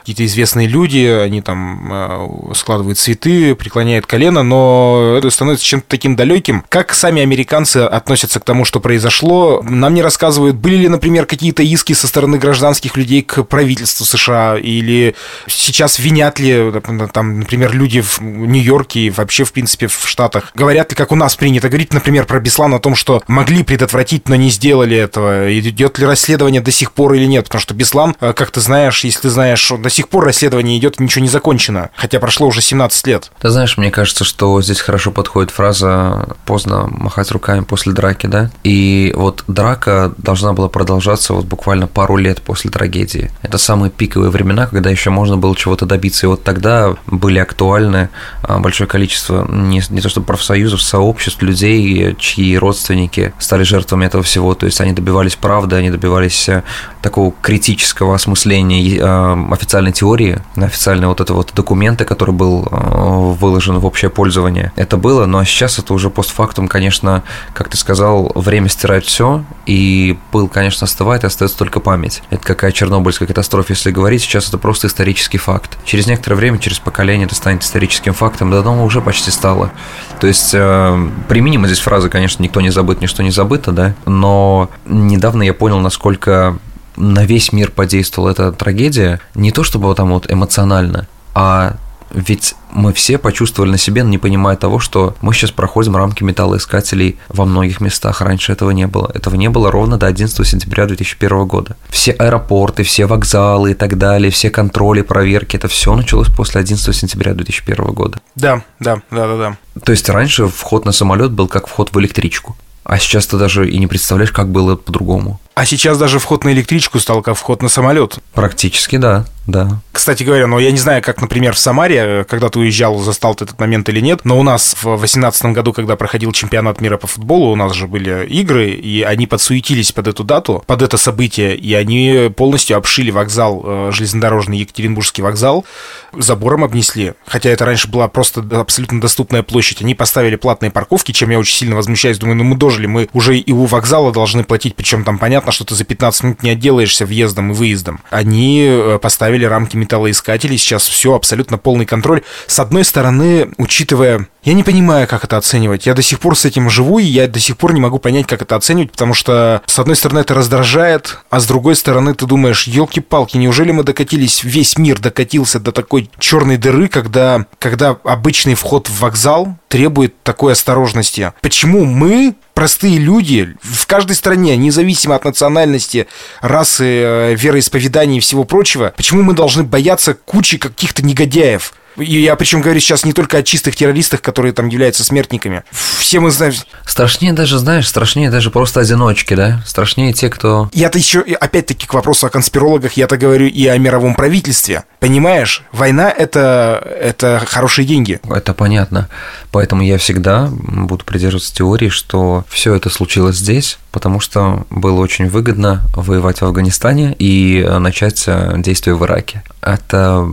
какие-то 0.00 0.24
известные 0.26 0.66
люди, 0.66 1.04
они 1.06 1.42
там 1.42 1.88
а, 1.90 2.52
складывают 2.54 2.98
цветы, 2.98 3.54
преклоняют 3.54 4.06
колено, 4.06 4.42
но 4.42 5.14
это 5.18 5.30
становится 5.30 5.64
чем-то 5.64 5.86
таким 5.88 6.16
далеким. 6.16 6.64
Как 6.68 6.94
сами 6.94 7.22
американцы 7.22 7.78
относятся 7.78 8.40
к 8.40 8.44
тому, 8.44 8.64
что 8.64 8.80
произошло? 8.80 9.62
Нам 9.62 9.94
не 9.94 10.02
рассказывают, 10.02 10.56
были 10.56 10.76
ли, 10.76 10.88
например, 10.88 11.26
какие-то 11.26 11.62
иски 11.62 11.92
со 11.92 12.06
стороны 12.06 12.38
гражданских 12.38 12.96
людей 12.96 13.22
к 13.22 13.42
правительству 13.44 14.04
США, 14.04 14.56
или 14.58 15.14
сейчас 15.46 15.98
винят 15.98 16.38
ли, 16.38 16.72
там, 17.12 17.40
например, 17.40 17.72
люди 17.72 18.00
в 18.00 18.20
Нью-Йорке 18.20 19.00
и 19.00 19.10
вообще, 19.10 19.44
в 19.44 19.52
принципе, 19.52 19.86
в 19.86 20.06
Штатах, 20.06 20.52
говорят 20.54 20.90
ли, 20.90 20.96
как 20.96 21.12
у 21.12 21.16
нас 21.16 21.36
принято 21.36 21.68
говорить, 21.68 21.92
например, 21.92 22.26
про 22.26 22.40
Беслан 22.40 22.74
о 22.74 22.78
том, 22.78 22.94
что 22.94 23.22
могли 23.26 23.62
предотвратить, 23.62 24.28
но 24.28 24.36
не 24.36 24.50
сделали 24.50 24.96
этого, 24.96 25.58
идет 25.58 25.98
ли 25.98 26.06
расследование 26.06 26.60
до 26.60 26.70
сих 26.70 26.92
пор 26.92 27.14
или 27.14 27.26
нет, 27.26 27.44
потому 27.44 27.60
что 27.60 27.74
Беслан, 27.74 28.16
э, 28.20 28.32
как 28.32 28.50
ты 28.50 28.60
знаешь, 28.60 29.04
если 29.04 29.22
ты 29.22 29.30
знаешь, 29.30 29.39
до 29.78 29.90
сих 29.90 30.08
пор 30.08 30.24
расследование 30.24 30.78
идет, 30.78 31.00
ничего 31.00 31.22
не 31.22 31.28
закончено, 31.28 31.90
хотя 31.96 32.18
прошло 32.20 32.46
уже 32.46 32.60
17 32.60 33.06
лет. 33.06 33.30
Ты 33.40 33.50
знаешь, 33.50 33.76
мне 33.76 33.90
кажется, 33.90 34.24
что 34.24 34.60
здесь 34.62 34.80
хорошо 34.80 35.10
подходит 35.10 35.50
фраза 35.50 36.36
«поздно 36.44 36.88
махать 36.90 37.30
руками 37.30 37.60
после 37.60 37.92
драки», 37.92 38.26
да? 38.26 38.50
И 38.64 39.12
вот 39.16 39.44
драка 39.46 40.12
должна 40.18 40.52
была 40.52 40.68
продолжаться 40.68 41.34
вот 41.34 41.44
буквально 41.44 41.86
пару 41.86 42.16
лет 42.16 42.42
после 42.42 42.70
трагедии. 42.70 43.30
Это 43.42 43.58
самые 43.58 43.90
пиковые 43.90 44.30
времена, 44.30 44.66
когда 44.66 44.90
еще 44.90 45.10
можно 45.10 45.36
было 45.36 45.56
чего-то 45.56 45.86
добиться. 45.86 46.26
И 46.26 46.28
вот 46.28 46.42
тогда 46.44 46.96
были 47.06 47.38
актуальны 47.38 48.08
а, 48.42 48.58
большое 48.58 48.88
количество 48.88 49.46
не, 49.50 49.82
не 49.90 50.00
то 50.00 50.08
что 50.08 50.20
профсоюзов, 50.20 50.82
сообществ, 50.82 51.42
людей, 51.42 52.14
чьи 52.18 52.56
родственники 52.56 53.32
стали 53.38 53.62
жертвами 53.62 54.06
этого 54.06 54.22
всего. 54.22 54.54
То 54.54 54.66
есть 54.66 54.80
они 54.80 54.92
добивались 54.92 55.36
правды, 55.36 55.76
они 55.76 55.90
добивались 55.90 56.48
э, 56.48 56.62
такого 57.02 57.32
критического 57.42 58.14
осмысления 58.14 58.98
э, 58.98 59.29
официальной 59.52 59.92
теории, 59.92 60.40
официальной 60.56 61.08
вот 61.08 61.20
это 61.20 61.34
вот 61.34 61.52
документа, 61.54 62.04
который 62.04 62.34
был 62.34 62.66
э, 62.70 63.34
выложен 63.40 63.78
в 63.78 63.86
общее 63.86 64.10
пользование 64.10 64.72
это 64.76 64.96
было, 64.96 65.26
но 65.26 65.44
сейчас 65.44 65.78
это 65.78 65.92
уже 65.94 66.10
постфактум, 66.10 66.68
конечно, 66.68 67.22
как 67.52 67.68
ты 67.68 67.76
сказал, 67.76 68.32
время 68.34 68.68
стирает 68.68 69.04
все, 69.04 69.44
и 69.66 70.18
пыл, 70.30 70.48
конечно, 70.48 70.86
остывает, 70.86 71.24
и 71.24 71.26
остается 71.26 71.58
только 71.58 71.80
память. 71.80 72.22
Это 72.30 72.42
какая 72.42 72.72
чернобыльская 72.72 73.28
катастрофа, 73.28 73.72
если 73.72 73.90
говорить, 73.90 74.22
сейчас 74.22 74.48
это 74.48 74.58
просто 74.58 74.86
исторический 74.86 75.38
факт. 75.38 75.78
Через 75.84 76.06
некоторое 76.06 76.36
время, 76.36 76.58
через 76.58 76.78
поколение 76.78 77.26
это 77.26 77.34
станет 77.34 77.62
историческим 77.62 78.14
фактом, 78.14 78.50
да, 78.50 78.62
но 78.62 78.84
уже 78.84 79.00
почти 79.00 79.30
стало. 79.30 79.70
То 80.18 80.26
есть, 80.26 80.50
э, 80.54 81.08
применима 81.28 81.66
здесь 81.66 81.80
фраза, 81.80 82.08
конечно, 82.08 82.42
никто 82.42 82.60
не 82.60 82.70
забыт, 82.70 83.00
ничто 83.00 83.22
не 83.22 83.30
забыто, 83.30 83.72
да, 83.72 83.94
но 84.06 84.70
недавно 84.86 85.42
я 85.42 85.54
понял, 85.54 85.78
насколько 85.78 86.58
на 86.96 87.24
весь 87.24 87.52
мир 87.52 87.70
подействовала 87.70 88.30
эта 88.30 88.52
трагедия, 88.52 89.20
не 89.34 89.52
то 89.52 89.64
чтобы 89.64 89.94
там 89.94 90.10
вот 90.10 90.30
эмоционально, 90.30 91.06
а 91.34 91.76
ведь 92.12 92.54
мы 92.72 92.92
все 92.92 93.18
почувствовали 93.18 93.70
на 93.70 93.78
себе, 93.78 94.02
не 94.02 94.18
понимая 94.18 94.56
того, 94.56 94.78
что 94.78 95.14
мы 95.20 95.32
сейчас 95.32 95.52
проходим 95.52 95.96
рамки 95.96 96.22
металлоискателей 96.22 97.18
во 97.28 97.44
многих 97.44 97.80
местах. 97.80 98.20
Раньше 98.20 98.52
этого 98.52 98.70
не 98.70 98.86
было. 98.86 99.10
Этого 99.14 99.36
не 99.36 99.48
было 99.48 99.70
ровно 99.70 99.96
до 99.96 100.06
11 100.06 100.46
сентября 100.46 100.86
2001 100.86 101.46
года. 101.46 101.76
Все 101.88 102.12
аэропорты, 102.12 102.82
все 102.82 103.06
вокзалы 103.06 103.72
и 103.72 103.74
так 103.74 103.96
далее, 103.98 104.30
все 104.30 104.50
контроли, 104.50 105.02
проверки, 105.02 105.56
это 105.56 105.68
все 105.68 105.94
началось 105.94 106.28
после 106.28 106.60
11 106.60 106.94
сентября 106.94 107.34
2001 107.34 107.84
года. 107.92 108.20
Да, 108.34 108.62
да, 108.80 109.02
да, 109.10 109.26
да, 109.26 109.36
да. 109.36 109.56
То 109.84 109.92
есть 109.92 110.08
раньше 110.08 110.46
вход 110.48 110.84
на 110.84 110.92
самолет 110.92 111.32
был 111.32 111.48
как 111.48 111.66
вход 111.66 111.92
в 111.92 112.00
электричку. 112.00 112.56
А 112.90 112.98
сейчас 112.98 113.28
ты 113.28 113.36
даже 113.36 113.70
и 113.70 113.78
не 113.78 113.86
представляешь, 113.86 114.32
как 114.32 114.48
было 114.48 114.74
по-другому. 114.74 115.38
А 115.54 115.64
сейчас 115.64 115.96
даже 115.96 116.18
вход 116.18 116.42
на 116.42 116.52
электричку 116.52 116.98
стал 116.98 117.22
как 117.22 117.36
вход 117.36 117.62
на 117.62 117.68
самолет. 117.68 118.18
Практически, 118.34 118.96
да, 118.96 119.26
да. 119.46 119.80
Кстати 119.92 120.22
говоря, 120.22 120.46
ну 120.46 120.58
я 120.58 120.70
не 120.70 120.78
знаю, 120.78 121.02
как, 121.02 121.20
например, 121.20 121.54
в 121.54 121.58
Самаре, 121.58 122.24
когда 122.28 122.48
ты 122.48 122.58
уезжал, 122.58 122.98
застал 122.98 123.34
ты 123.34 123.44
этот 123.44 123.58
момент 123.58 123.88
или 123.88 124.00
нет, 124.00 124.20
но 124.24 124.38
у 124.38 124.42
нас 124.42 124.74
в 124.80 124.84
2018 124.84 125.46
году, 125.46 125.72
когда 125.72 125.96
проходил 125.96 126.32
чемпионат 126.32 126.80
мира 126.80 126.96
по 126.96 127.06
футболу, 127.06 127.50
у 127.50 127.56
нас 127.56 127.74
же 127.74 127.86
были 127.86 128.26
игры, 128.26 128.70
и 128.70 129.02
они 129.02 129.26
подсуетились 129.26 129.92
под 129.92 130.08
эту 130.08 130.24
дату, 130.24 130.62
под 130.66 130.82
это 130.82 130.96
событие, 130.96 131.56
и 131.56 131.74
они 131.74 132.30
полностью 132.36 132.76
обшили 132.76 133.10
вокзал, 133.10 133.62
э, 133.64 133.90
железнодорожный 133.92 134.58
Екатеринбургский 134.58 135.22
вокзал, 135.22 135.64
забором 136.12 136.64
обнесли. 136.64 137.14
Хотя 137.26 137.50
это 137.50 137.64
раньше 137.64 137.88
была 137.88 138.08
просто 138.08 138.44
абсолютно 138.52 139.00
доступная 139.00 139.42
площадь. 139.42 139.82
Они 139.82 139.94
поставили 139.94 140.36
платные 140.36 140.70
парковки, 140.70 141.12
чем 141.12 141.30
я 141.30 141.38
очень 141.38 141.56
сильно 141.56 141.76
возмущаюсь. 141.76 142.18
Думаю, 142.18 142.36
ну 142.36 142.44
мы 142.44 142.56
дожили, 142.56 142.86
мы 142.86 143.08
уже 143.12 143.38
и 143.38 143.52
у 143.52 143.64
вокзала 143.64 144.12
должны 144.12 144.44
платить, 144.44 144.76
причем 144.76 145.04
там 145.04 145.18
понятно, 145.18 145.52
что 145.52 145.64
ты 145.64 145.74
за 145.74 145.84
15 145.84 146.22
минут 146.22 146.42
не 146.42 146.50
отделаешься 146.50 147.06
въездом 147.06 147.52
и 147.52 147.54
выездом. 147.54 148.00
Они 148.10 148.64
э, 148.64 148.98
поставили 149.30 149.44
рамки 149.44 149.76
металлоискателей, 149.76 150.58
сейчас 150.58 150.88
все 150.88 151.14
абсолютно 151.14 151.56
полный 151.56 151.86
контроль. 151.86 152.22
С 152.48 152.58
одной 152.58 152.84
стороны, 152.84 153.50
учитывая 153.58 154.26
я 154.42 154.54
не 154.54 154.62
понимаю, 154.62 155.06
как 155.06 155.24
это 155.24 155.36
оценивать. 155.36 155.86
Я 155.86 155.92
до 155.92 156.00
сих 156.00 156.18
пор 156.18 156.36
с 156.36 156.46
этим 156.46 156.70
живу, 156.70 156.98
и 156.98 157.04
я 157.04 157.28
до 157.28 157.38
сих 157.38 157.58
пор 157.58 157.74
не 157.74 157.80
могу 157.80 157.98
понять, 157.98 158.26
как 158.26 158.40
это 158.40 158.56
оценивать, 158.56 158.90
потому 158.92 159.12
что, 159.12 159.62
с 159.66 159.78
одной 159.78 159.96
стороны, 159.96 160.20
это 160.20 160.34
раздражает, 160.34 161.18
а 161.28 161.40
с 161.40 161.46
другой 161.46 161.76
стороны, 161.76 162.14
ты 162.14 162.24
думаешь, 162.24 162.66
елки-палки, 162.66 163.36
неужели 163.36 163.70
мы 163.70 163.84
докатились, 163.84 164.42
весь 164.42 164.78
мир 164.78 164.98
докатился 164.98 165.60
до 165.60 165.72
такой 165.72 166.10
черной 166.18 166.56
дыры, 166.56 166.88
когда, 166.88 167.46
когда 167.58 167.96
обычный 168.04 168.54
вход 168.54 168.88
в 168.88 169.00
вокзал 169.00 169.56
требует 169.68 170.22
такой 170.22 170.54
осторожности? 170.54 171.34
Почему 171.42 171.84
мы, 171.84 172.34
простые 172.60 172.98
люди, 172.98 173.56
в 173.62 173.86
каждой 173.86 174.14
стране, 174.14 174.54
независимо 174.58 175.14
от 175.14 175.24
национальности, 175.24 176.06
расы, 176.42 176.84
э, 176.84 177.34
вероисповедания 177.34 178.18
и 178.18 178.20
всего 178.20 178.44
прочего, 178.44 178.92
почему 178.94 179.22
мы 179.22 179.32
должны 179.32 179.62
бояться 179.62 180.12
кучи 180.12 180.58
каких-то 180.58 181.02
негодяев? 181.02 181.72
И 181.96 182.20
я 182.20 182.36
причем 182.36 182.60
говорю 182.60 182.80
сейчас 182.80 183.04
не 183.04 183.12
только 183.12 183.38
о 183.38 183.42
чистых 183.42 183.76
террористах, 183.76 184.22
которые 184.22 184.52
там 184.52 184.68
являются 184.68 185.04
смертниками. 185.04 185.64
Все 185.98 186.20
мы 186.20 186.30
знаем... 186.30 186.54
Страшнее 186.86 187.32
даже, 187.32 187.58
знаешь, 187.58 187.88
страшнее 187.88 188.30
даже 188.30 188.50
просто 188.50 188.80
одиночки, 188.80 189.34
да? 189.34 189.62
Страшнее 189.66 190.12
те, 190.12 190.28
кто... 190.28 190.70
Я-то 190.72 190.98
еще, 190.98 191.20
опять-таки, 191.20 191.86
к 191.86 191.94
вопросу 191.94 192.26
о 192.26 192.30
конспирологах, 192.30 192.94
я-то 192.94 193.16
говорю 193.16 193.46
и 193.46 193.66
о 193.66 193.76
мировом 193.78 194.14
правительстве. 194.14 194.84
Понимаешь, 194.98 195.62
война 195.72 196.10
это, 196.10 196.86
это 197.00 197.42
хорошие 197.46 197.86
деньги. 197.86 198.20
Это 198.28 198.54
понятно. 198.54 199.08
Поэтому 199.50 199.82
я 199.82 199.98
всегда 199.98 200.48
буду 200.50 201.04
придерживаться 201.04 201.54
теории, 201.54 201.88
что 201.88 202.44
все 202.48 202.74
это 202.74 202.90
случилось 202.90 203.36
здесь, 203.36 203.78
потому 203.92 204.20
что 204.20 204.66
было 204.70 205.00
очень 205.00 205.28
выгодно 205.28 205.82
воевать 205.94 206.40
в 206.40 206.44
Афганистане 206.44 207.14
и 207.18 207.66
начать 207.78 208.28
действия 208.58 208.94
в 208.94 209.04
Ираке. 209.04 209.42
Это 209.60 210.28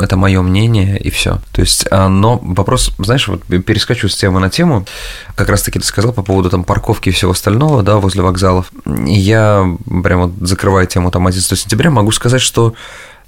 это 0.00 0.16
мое 0.16 0.42
мнение 0.42 0.98
и 0.98 1.10
все. 1.10 1.40
То 1.52 1.60
есть, 1.60 1.86
а, 1.90 2.08
но 2.08 2.38
вопрос, 2.42 2.92
знаешь, 2.98 3.28
вот 3.28 3.42
перескочу 3.44 4.08
с 4.08 4.16
темы 4.16 4.40
на 4.40 4.50
тему, 4.50 4.86
как 5.34 5.48
раз 5.48 5.62
таки 5.62 5.78
ты 5.78 5.84
сказал 5.84 6.12
по 6.12 6.22
поводу 6.22 6.50
там 6.50 6.64
парковки 6.64 7.08
и 7.08 7.12
всего 7.12 7.32
остального, 7.32 7.82
да, 7.82 7.96
возле 7.96 8.22
вокзалов. 8.22 8.70
Я 9.06 9.66
прямо 10.02 10.32
закрываю 10.40 10.86
тему 10.86 11.10
там 11.10 11.26
11 11.26 11.58
сентября, 11.58 11.90
могу 11.90 12.12
сказать, 12.12 12.40
что 12.40 12.74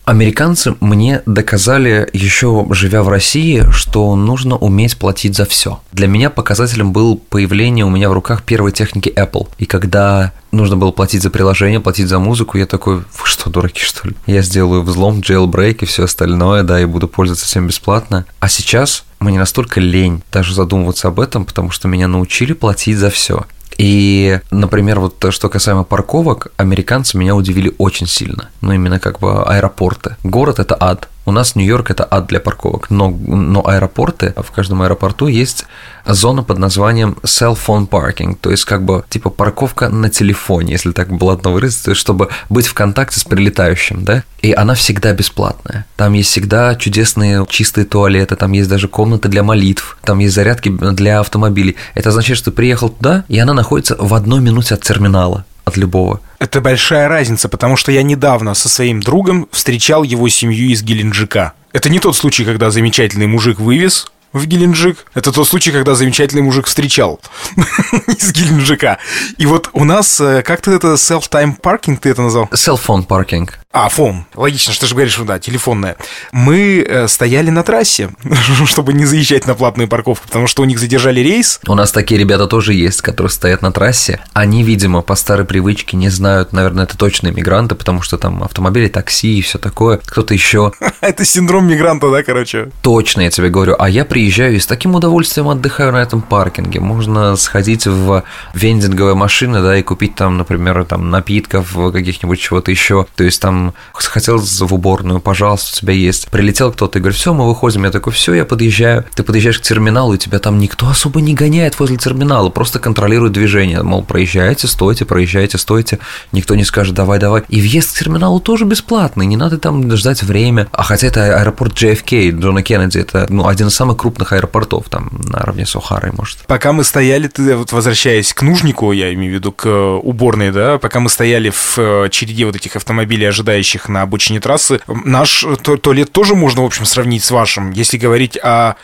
Американцы 0.04 0.74
мне 0.80 1.22
доказали, 1.26 2.08
еще 2.12 2.66
живя 2.70 3.04
в 3.04 3.08
России, 3.08 3.64
что 3.70 4.16
нужно 4.16 4.56
уметь 4.56 4.96
платить 4.96 5.36
за 5.36 5.44
все. 5.44 5.80
Для 5.92 6.08
меня 6.08 6.28
показателем 6.28 6.92
был 6.92 7.16
появление 7.16 7.84
у 7.84 7.90
меня 7.90 8.10
в 8.10 8.12
руках 8.12 8.42
первой 8.42 8.72
техники 8.72 9.12
Apple. 9.14 9.48
И 9.58 9.64
когда 9.64 10.32
нужно 10.50 10.76
было 10.76 10.90
платить 10.90 11.22
за 11.22 11.30
приложение, 11.30 11.78
платить 11.78 12.08
за 12.08 12.18
музыку, 12.18 12.58
я 12.58 12.66
такой, 12.66 12.96
вы 12.96 13.04
что, 13.24 13.48
дураки, 13.48 13.82
что 13.84 14.08
ли? 14.08 14.16
Я 14.26 14.42
сделаю 14.42 14.82
взлом, 14.82 15.20
jailbreak 15.20 15.78
и 15.82 15.86
все 15.86 16.04
остальное, 16.04 16.64
да, 16.64 16.80
и 16.80 16.84
буду 16.84 17.06
пользоваться 17.06 17.46
всем 17.46 17.68
бесплатно. 17.68 18.26
А 18.40 18.48
сейчас 18.48 19.04
мне 19.20 19.38
настолько 19.38 19.80
лень 19.80 20.22
даже 20.32 20.52
задумываться 20.52 21.08
об 21.08 21.20
этом, 21.20 21.44
потому 21.44 21.70
что 21.70 21.86
меня 21.86 22.08
научили 22.08 22.54
платить 22.54 22.98
за 22.98 23.10
все. 23.10 23.46
И, 23.78 24.40
например, 24.50 25.00
вот 25.00 25.18
то, 25.18 25.30
что 25.30 25.48
касаемо 25.48 25.84
парковок, 25.84 26.52
американцы 26.56 27.16
меня 27.18 27.34
удивили 27.34 27.74
очень 27.78 28.06
сильно. 28.06 28.50
Ну, 28.60 28.72
именно 28.72 28.98
как 28.98 29.20
бы 29.20 29.42
аэропорты. 29.44 30.16
Город– 30.24 30.58
это 30.60 30.76
ад. 30.78 31.08
У 31.24 31.30
нас 31.30 31.54
Нью-Йорк 31.54 31.90
это 31.90 32.06
ад 32.10 32.26
для 32.26 32.40
парковок, 32.40 32.90
но, 32.90 33.10
но 33.10 33.66
аэропорты, 33.66 34.34
в 34.36 34.50
каждом 34.50 34.82
аэропорту 34.82 35.28
есть 35.28 35.66
зона 36.04 36.42
под 36.42 36.58
названием 36.58 37.16
cell 37.22 37.56
phone 37.56 37.88
parking, 37.88 38.36
то 38.40 38.50
есть 38.50 38.64
как 38.64 38.84
бы 38.84 39.04
типа 39.08 39.30
парковка 39.30 39.88
на 39.88 40.08
телефоне, 40.10 40.72
если 40.72 40.90
так 40.90 41.12
блатно 41.12 41.50
выразиться, 41.50 41.94
чтобы 41.94 42.28
быть 42.48 42.66
в 42.66 42.74
контакте 42.74 43.20
с 43.20 43.24
прилетающим, 43.24 44.04
да, 44.04 44.24
и 44.40 44.52
она 44.52 44.74
всегда 44.74 45.12
бесплатная. 45.12 45.86
Там 45.96 46.14
есть 46.14 46.30
всегда 46.30 46.74
чудесные 46.74 47.46
чистые 47.48 47.84
туалеты, 47.84 48.34
там 48.34 48.50
есть 48.52 48.68
даже 48.68 48.88
комнаты 48.88 49.28
для 49.28 49.44
молитв, 49.44 49.96
там 50.02 50.18
есть 50.18 50.34
зарядки 50.34 50.70
для 50.70 51.20
автомобилей. 51.20 51.76
Это 51.94 52.08
означает, 52.08 52.38
что 52.38 52.50
ты 52.50 52.56
приехал 52.56 52.88
туда, 52.88 53.24
и 53.28 53.38
она 53.38 53.54
находится 53.54 53.96
в 53.98 54.12
одной 54.14 54.40
минуте 54.40 54.74
от 54.74 54.82
терминала 54.82 55.44
от 55.64 55.76
любого. 55.76 56.20
Это 56.38 56.60
большая 56.60 57.08
разница, 57.08 57.48
потому 57.48 57.76
что 57.76 57.92
я 57.92 58.02
недавно 58.02 58.54
со 58.54 58.68
своим 58.68 59.00
другом 59.00 59.48
встречал 59.52 60.02
его 60.02 60.28
семью 60.28 60.70
из 60.70 60.82
Геленджика. 60.82 61.52
Это 61.72 61.88
не 61.88 62.00
тот 62.00 62.16
случай, 62.16 62.44
когда 62.44 62.70
замечательный 62.70 63.26
мужик 63.26 63.58
вывез 63.58 64.06
в 64.32 64.46
Геленджик. 64.46 65.06
Это 65.14 65.32
тот 65.32 65.46
случай, 65.46 65.70
когда 65.70 65.94
замечательный 65.94 66.42
мужик 66.42 66.66
встречал 66.66 67.20
из 68.06 68.32
Геленджика. 68.32 68.98
И 69.38 69.46
вот 69.46 69.70
у 69.72 69.84
нас, 69.84 70.20
э, 70.20 70.42
как 70.42 70.60
ты 70.62 70.72
это, 70.72 70.94
self-time 70.94 71.60
parking 71.60 71.98
ты 71.98 72.10
это 72.10 72.22
назвал? 72.22 72.46
Self-phone 72.46 73.06
parking. 73.06 73.48
А, 73.72 73.88
фон. 73.88 74.26
Логично, 74.34 74.74
что 74.74 74.82
ты 74.82 74.88
же 74.88 74.94
говоришь, 74.94 75.14
что 75.14 75.24
да, 75.24 75.38
телефонная. 75.38 75.96
Мы 76.30 76.84
э, 76.86 77.08
стояли 77.08 77.48
на 77.48 77.62
трассе, 77.62 78.10
чтобы 78.66 78.92
не 78.92 79.06
заезжать 79.06 79.46
на 79.46 79.54
платную 79.54 79.88
парковку, 79.88 80.26
потому 80.26 80.46
что 80.46 80.60
у 80.60 80.66
них 80.66 80.78
задержали 80.78 81.20
рейс. 81.20 81.58
У 81.66 81.74
нас 81.74 81.90
такие 81.90 82.20
ребята 82.20 82.46
тоже 82.46 82.74
есть, 82.74 83.00
которые 83.00 83.30
стоят 83.30 83.62
на 83.62 83.72
трассе. 83.72 84.20
Они, 84.34 84.62
видимо, 84.62 85.00
по 85.00 85.14
старой 85.14 85.46
привычке 85.46 85.96
не 85.96 86.10
знают, 86.10 86.52
наверное, 86.52 86.84
это 86.84 86.98
точно 86.98 87.28
иммигранты, 87.28 87.74
потому 87.74 88.02
что 88.02 88.18
там 88.18 88.42
автомобили, 88.42 88.88
такси 88.88 89.38
и 89.38 89.42
все 89.42 89.56
такое. 89.58 89.98
Кто-то 90.04 90.34
еще. 90.34 90.72
Это 91.00 91.24
синдром 91.24 91.66
мигранта, 91.66 92.10
да, 92.10 92.22
короче? 92.22 92.70
Точно, 92.82 93.22
я 93.22 93.30
тебе 93.30 93.48
говорю. 93.48 93.74
А 93.78 93.88
я 93.88 94.04
приезжаю 94.04 94.56
и 94.56 94.58
с 94.58 94.66
таким 94.66 94.94
удовольствием 94.94 95.48
отдыхаю 95.48 95.92
на 95.92 96.02
этом 96.02 96.20
паркинге. 96.20 96.80
Можно 96.80 97.36
сходить 97.36 97.86
в 97.86 98.22
вендинговые 98.52 99.14
машины, 99.14 99.62
да, 99.62 99.78
и 99.78 99.82
купить 99.82 100.14
там, 100.14 100.36
например, 100.36 100.84
там 100.84 101.10
напитков, 101.10 101.74
каких-нибудь 101.92 102.38
чего-то 102.38 102.70
еще. 102.70 103.06
То 103.16 103.24
есть 103.24 103.40
там 103.40 103.61
хотел 103.92 104.38
в 104.38 104.74
уборную, 104.74 105.20
пожалуйста, 105.20 105.72
у 105.74 105.80
тебя 105.80 105.94
есть. 105.94 106.28
Прилетел 106.30 106.72
кто-то 106.72 106.98
и 106.98 107.00
говорит, 107.00 107.18
все, 107.18 107.32
мы 107.32 107.48
выходим. 107.48 107.84
Я 107.84 107.90
такой, 107.90 108.12
все, 108.12 108.34
я 108.34 108.44
подъезжаю. 108.44 109.04
Ты 109.14 109.22
подъезжаешь 109.22 109.58
к 109.58 109.62
терминалу, 109.62 110.14
и 110.14 110.18
тебя 110.18 110.38
там 110.38 110.58
никто 110.58 110.88
особо 110.88 111.20
не 111.20 111.34
гоняет 111.34 111.78
возле 111.78 111.96
терминала, 111.96 112.50
просто 112.50 112.78
контролирует 112.78 113.32
движение. 113.32 113.82
Мол, 113.82 114.02
проезжайте, 114.02 114.66
стойте, 114.66 115.04
проезжайте, 115.04 115.58
стойте. 115.58 115.98
Никто 116.32 116.54
не 116.54 116.64
скажет, 116.64 116.94
давай, 116.94 117.18
давай. 117.18 117.42
И 117.48 117.60
въезд 117.60 117.94
к 117.94 117.98
терминалу 117.98 118.40
тоже 118.40 118.64
бесплатный, 118.64 119.26
не 119.26 119.36
надо 119.36 119.58
там 119.58 119.90
ждать 119.96 120.22
время. 120.22 120.68
А 120.72 120.82
хотя 120.82 121.06
это 121.06 121.40
аэропорт 121.40 121.74
JFK, 121.74 122.30
Джона 122.38 122.62
Кеннеди, 122.62 122.98
это 122.98 123.26
ну, 123.28 123.46
один 123.46 123.68
из 123.68 123.74
самых 123.74 123.96
крупных 123.96 124.32
аэропортов, 124.32 124.88
там, 124.88 125.10
наравне 125.12 125.66
с 125.66 125.76
Охарой, 125.76 126.12
может. 126.12 126.38
Пока 126.46 126.72
мы 126.72 126.84
стояли, 126.84 127.28
ты 127.28 127.56
вот 127.56 127.72
возвращаясь 127.72 128.32
к 128.34 128.42
нужнику, 128.42 128.92
я 128.92 129.12
имею 129.14 129.32
в 129.32 129.34
виду 129.34 129.52
к 129.52 129.68
уборной, 129.68 130.52
да, 130.52 130.78
пока 130.78 131.00
мы 131.00 131.08
стояли 131.08 131.50
в 131.50 131.78
э, 131.78 132.08
череде 132.10 132.46
вот 132.46 132.56
этих 132.56 132.76
автомобилей, 132.76 133.26
ожидая 133.26 133.51
ожидающих 133.52 133.88
на 133.88 134.02
обочине 134.02 134.40
трассы. 134.40 134.80
Наш 134.86 135.44
туалет 135.62 136.12
тоже 136.12 136.34
можно, 136.34 136.62
в 136.62 136.66
общем, 136.66 136.84
сравнить 136.84 137.22
с 137.22 137.30
вашим. 137.30 137.70
Если 137.70 137.98
говорить 137.98 138.38
о 138.42 138.74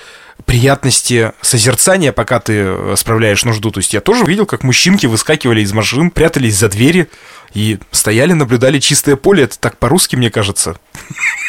приятности 0.45 1.33
созерцания, 1.43 2.13
пока 2.13 2.39
ты 2.39 2.53
э, 2.55 2.95
справляешь 2.97 3.45
нужду. 3.45 3.71
То 3.71 3.81
есть 3.81 3.93
я 3.93 4.01
тоже 4.01 4.25
видел, 4.25 4.47
как 4.47 4.63
мужчинки 4.63 5.07
выскакивали 5.07 5.63
из 5.63 5.73
машин, 5.73 6.11
прятались 6.11 6.57
за 6.57 6.69
двери 6.69 7.09
и 7.55 7.79
стояли, 7.91 8.35
наблюдали 8.35 8.79
чистое 8.79 9.17
поле. 9.17 9.45
Это 9.45 9.59
так 9.59 9.79
по-русски, 9.79 10.17
мне 10.17 10.31
кажется. 10.31 10.77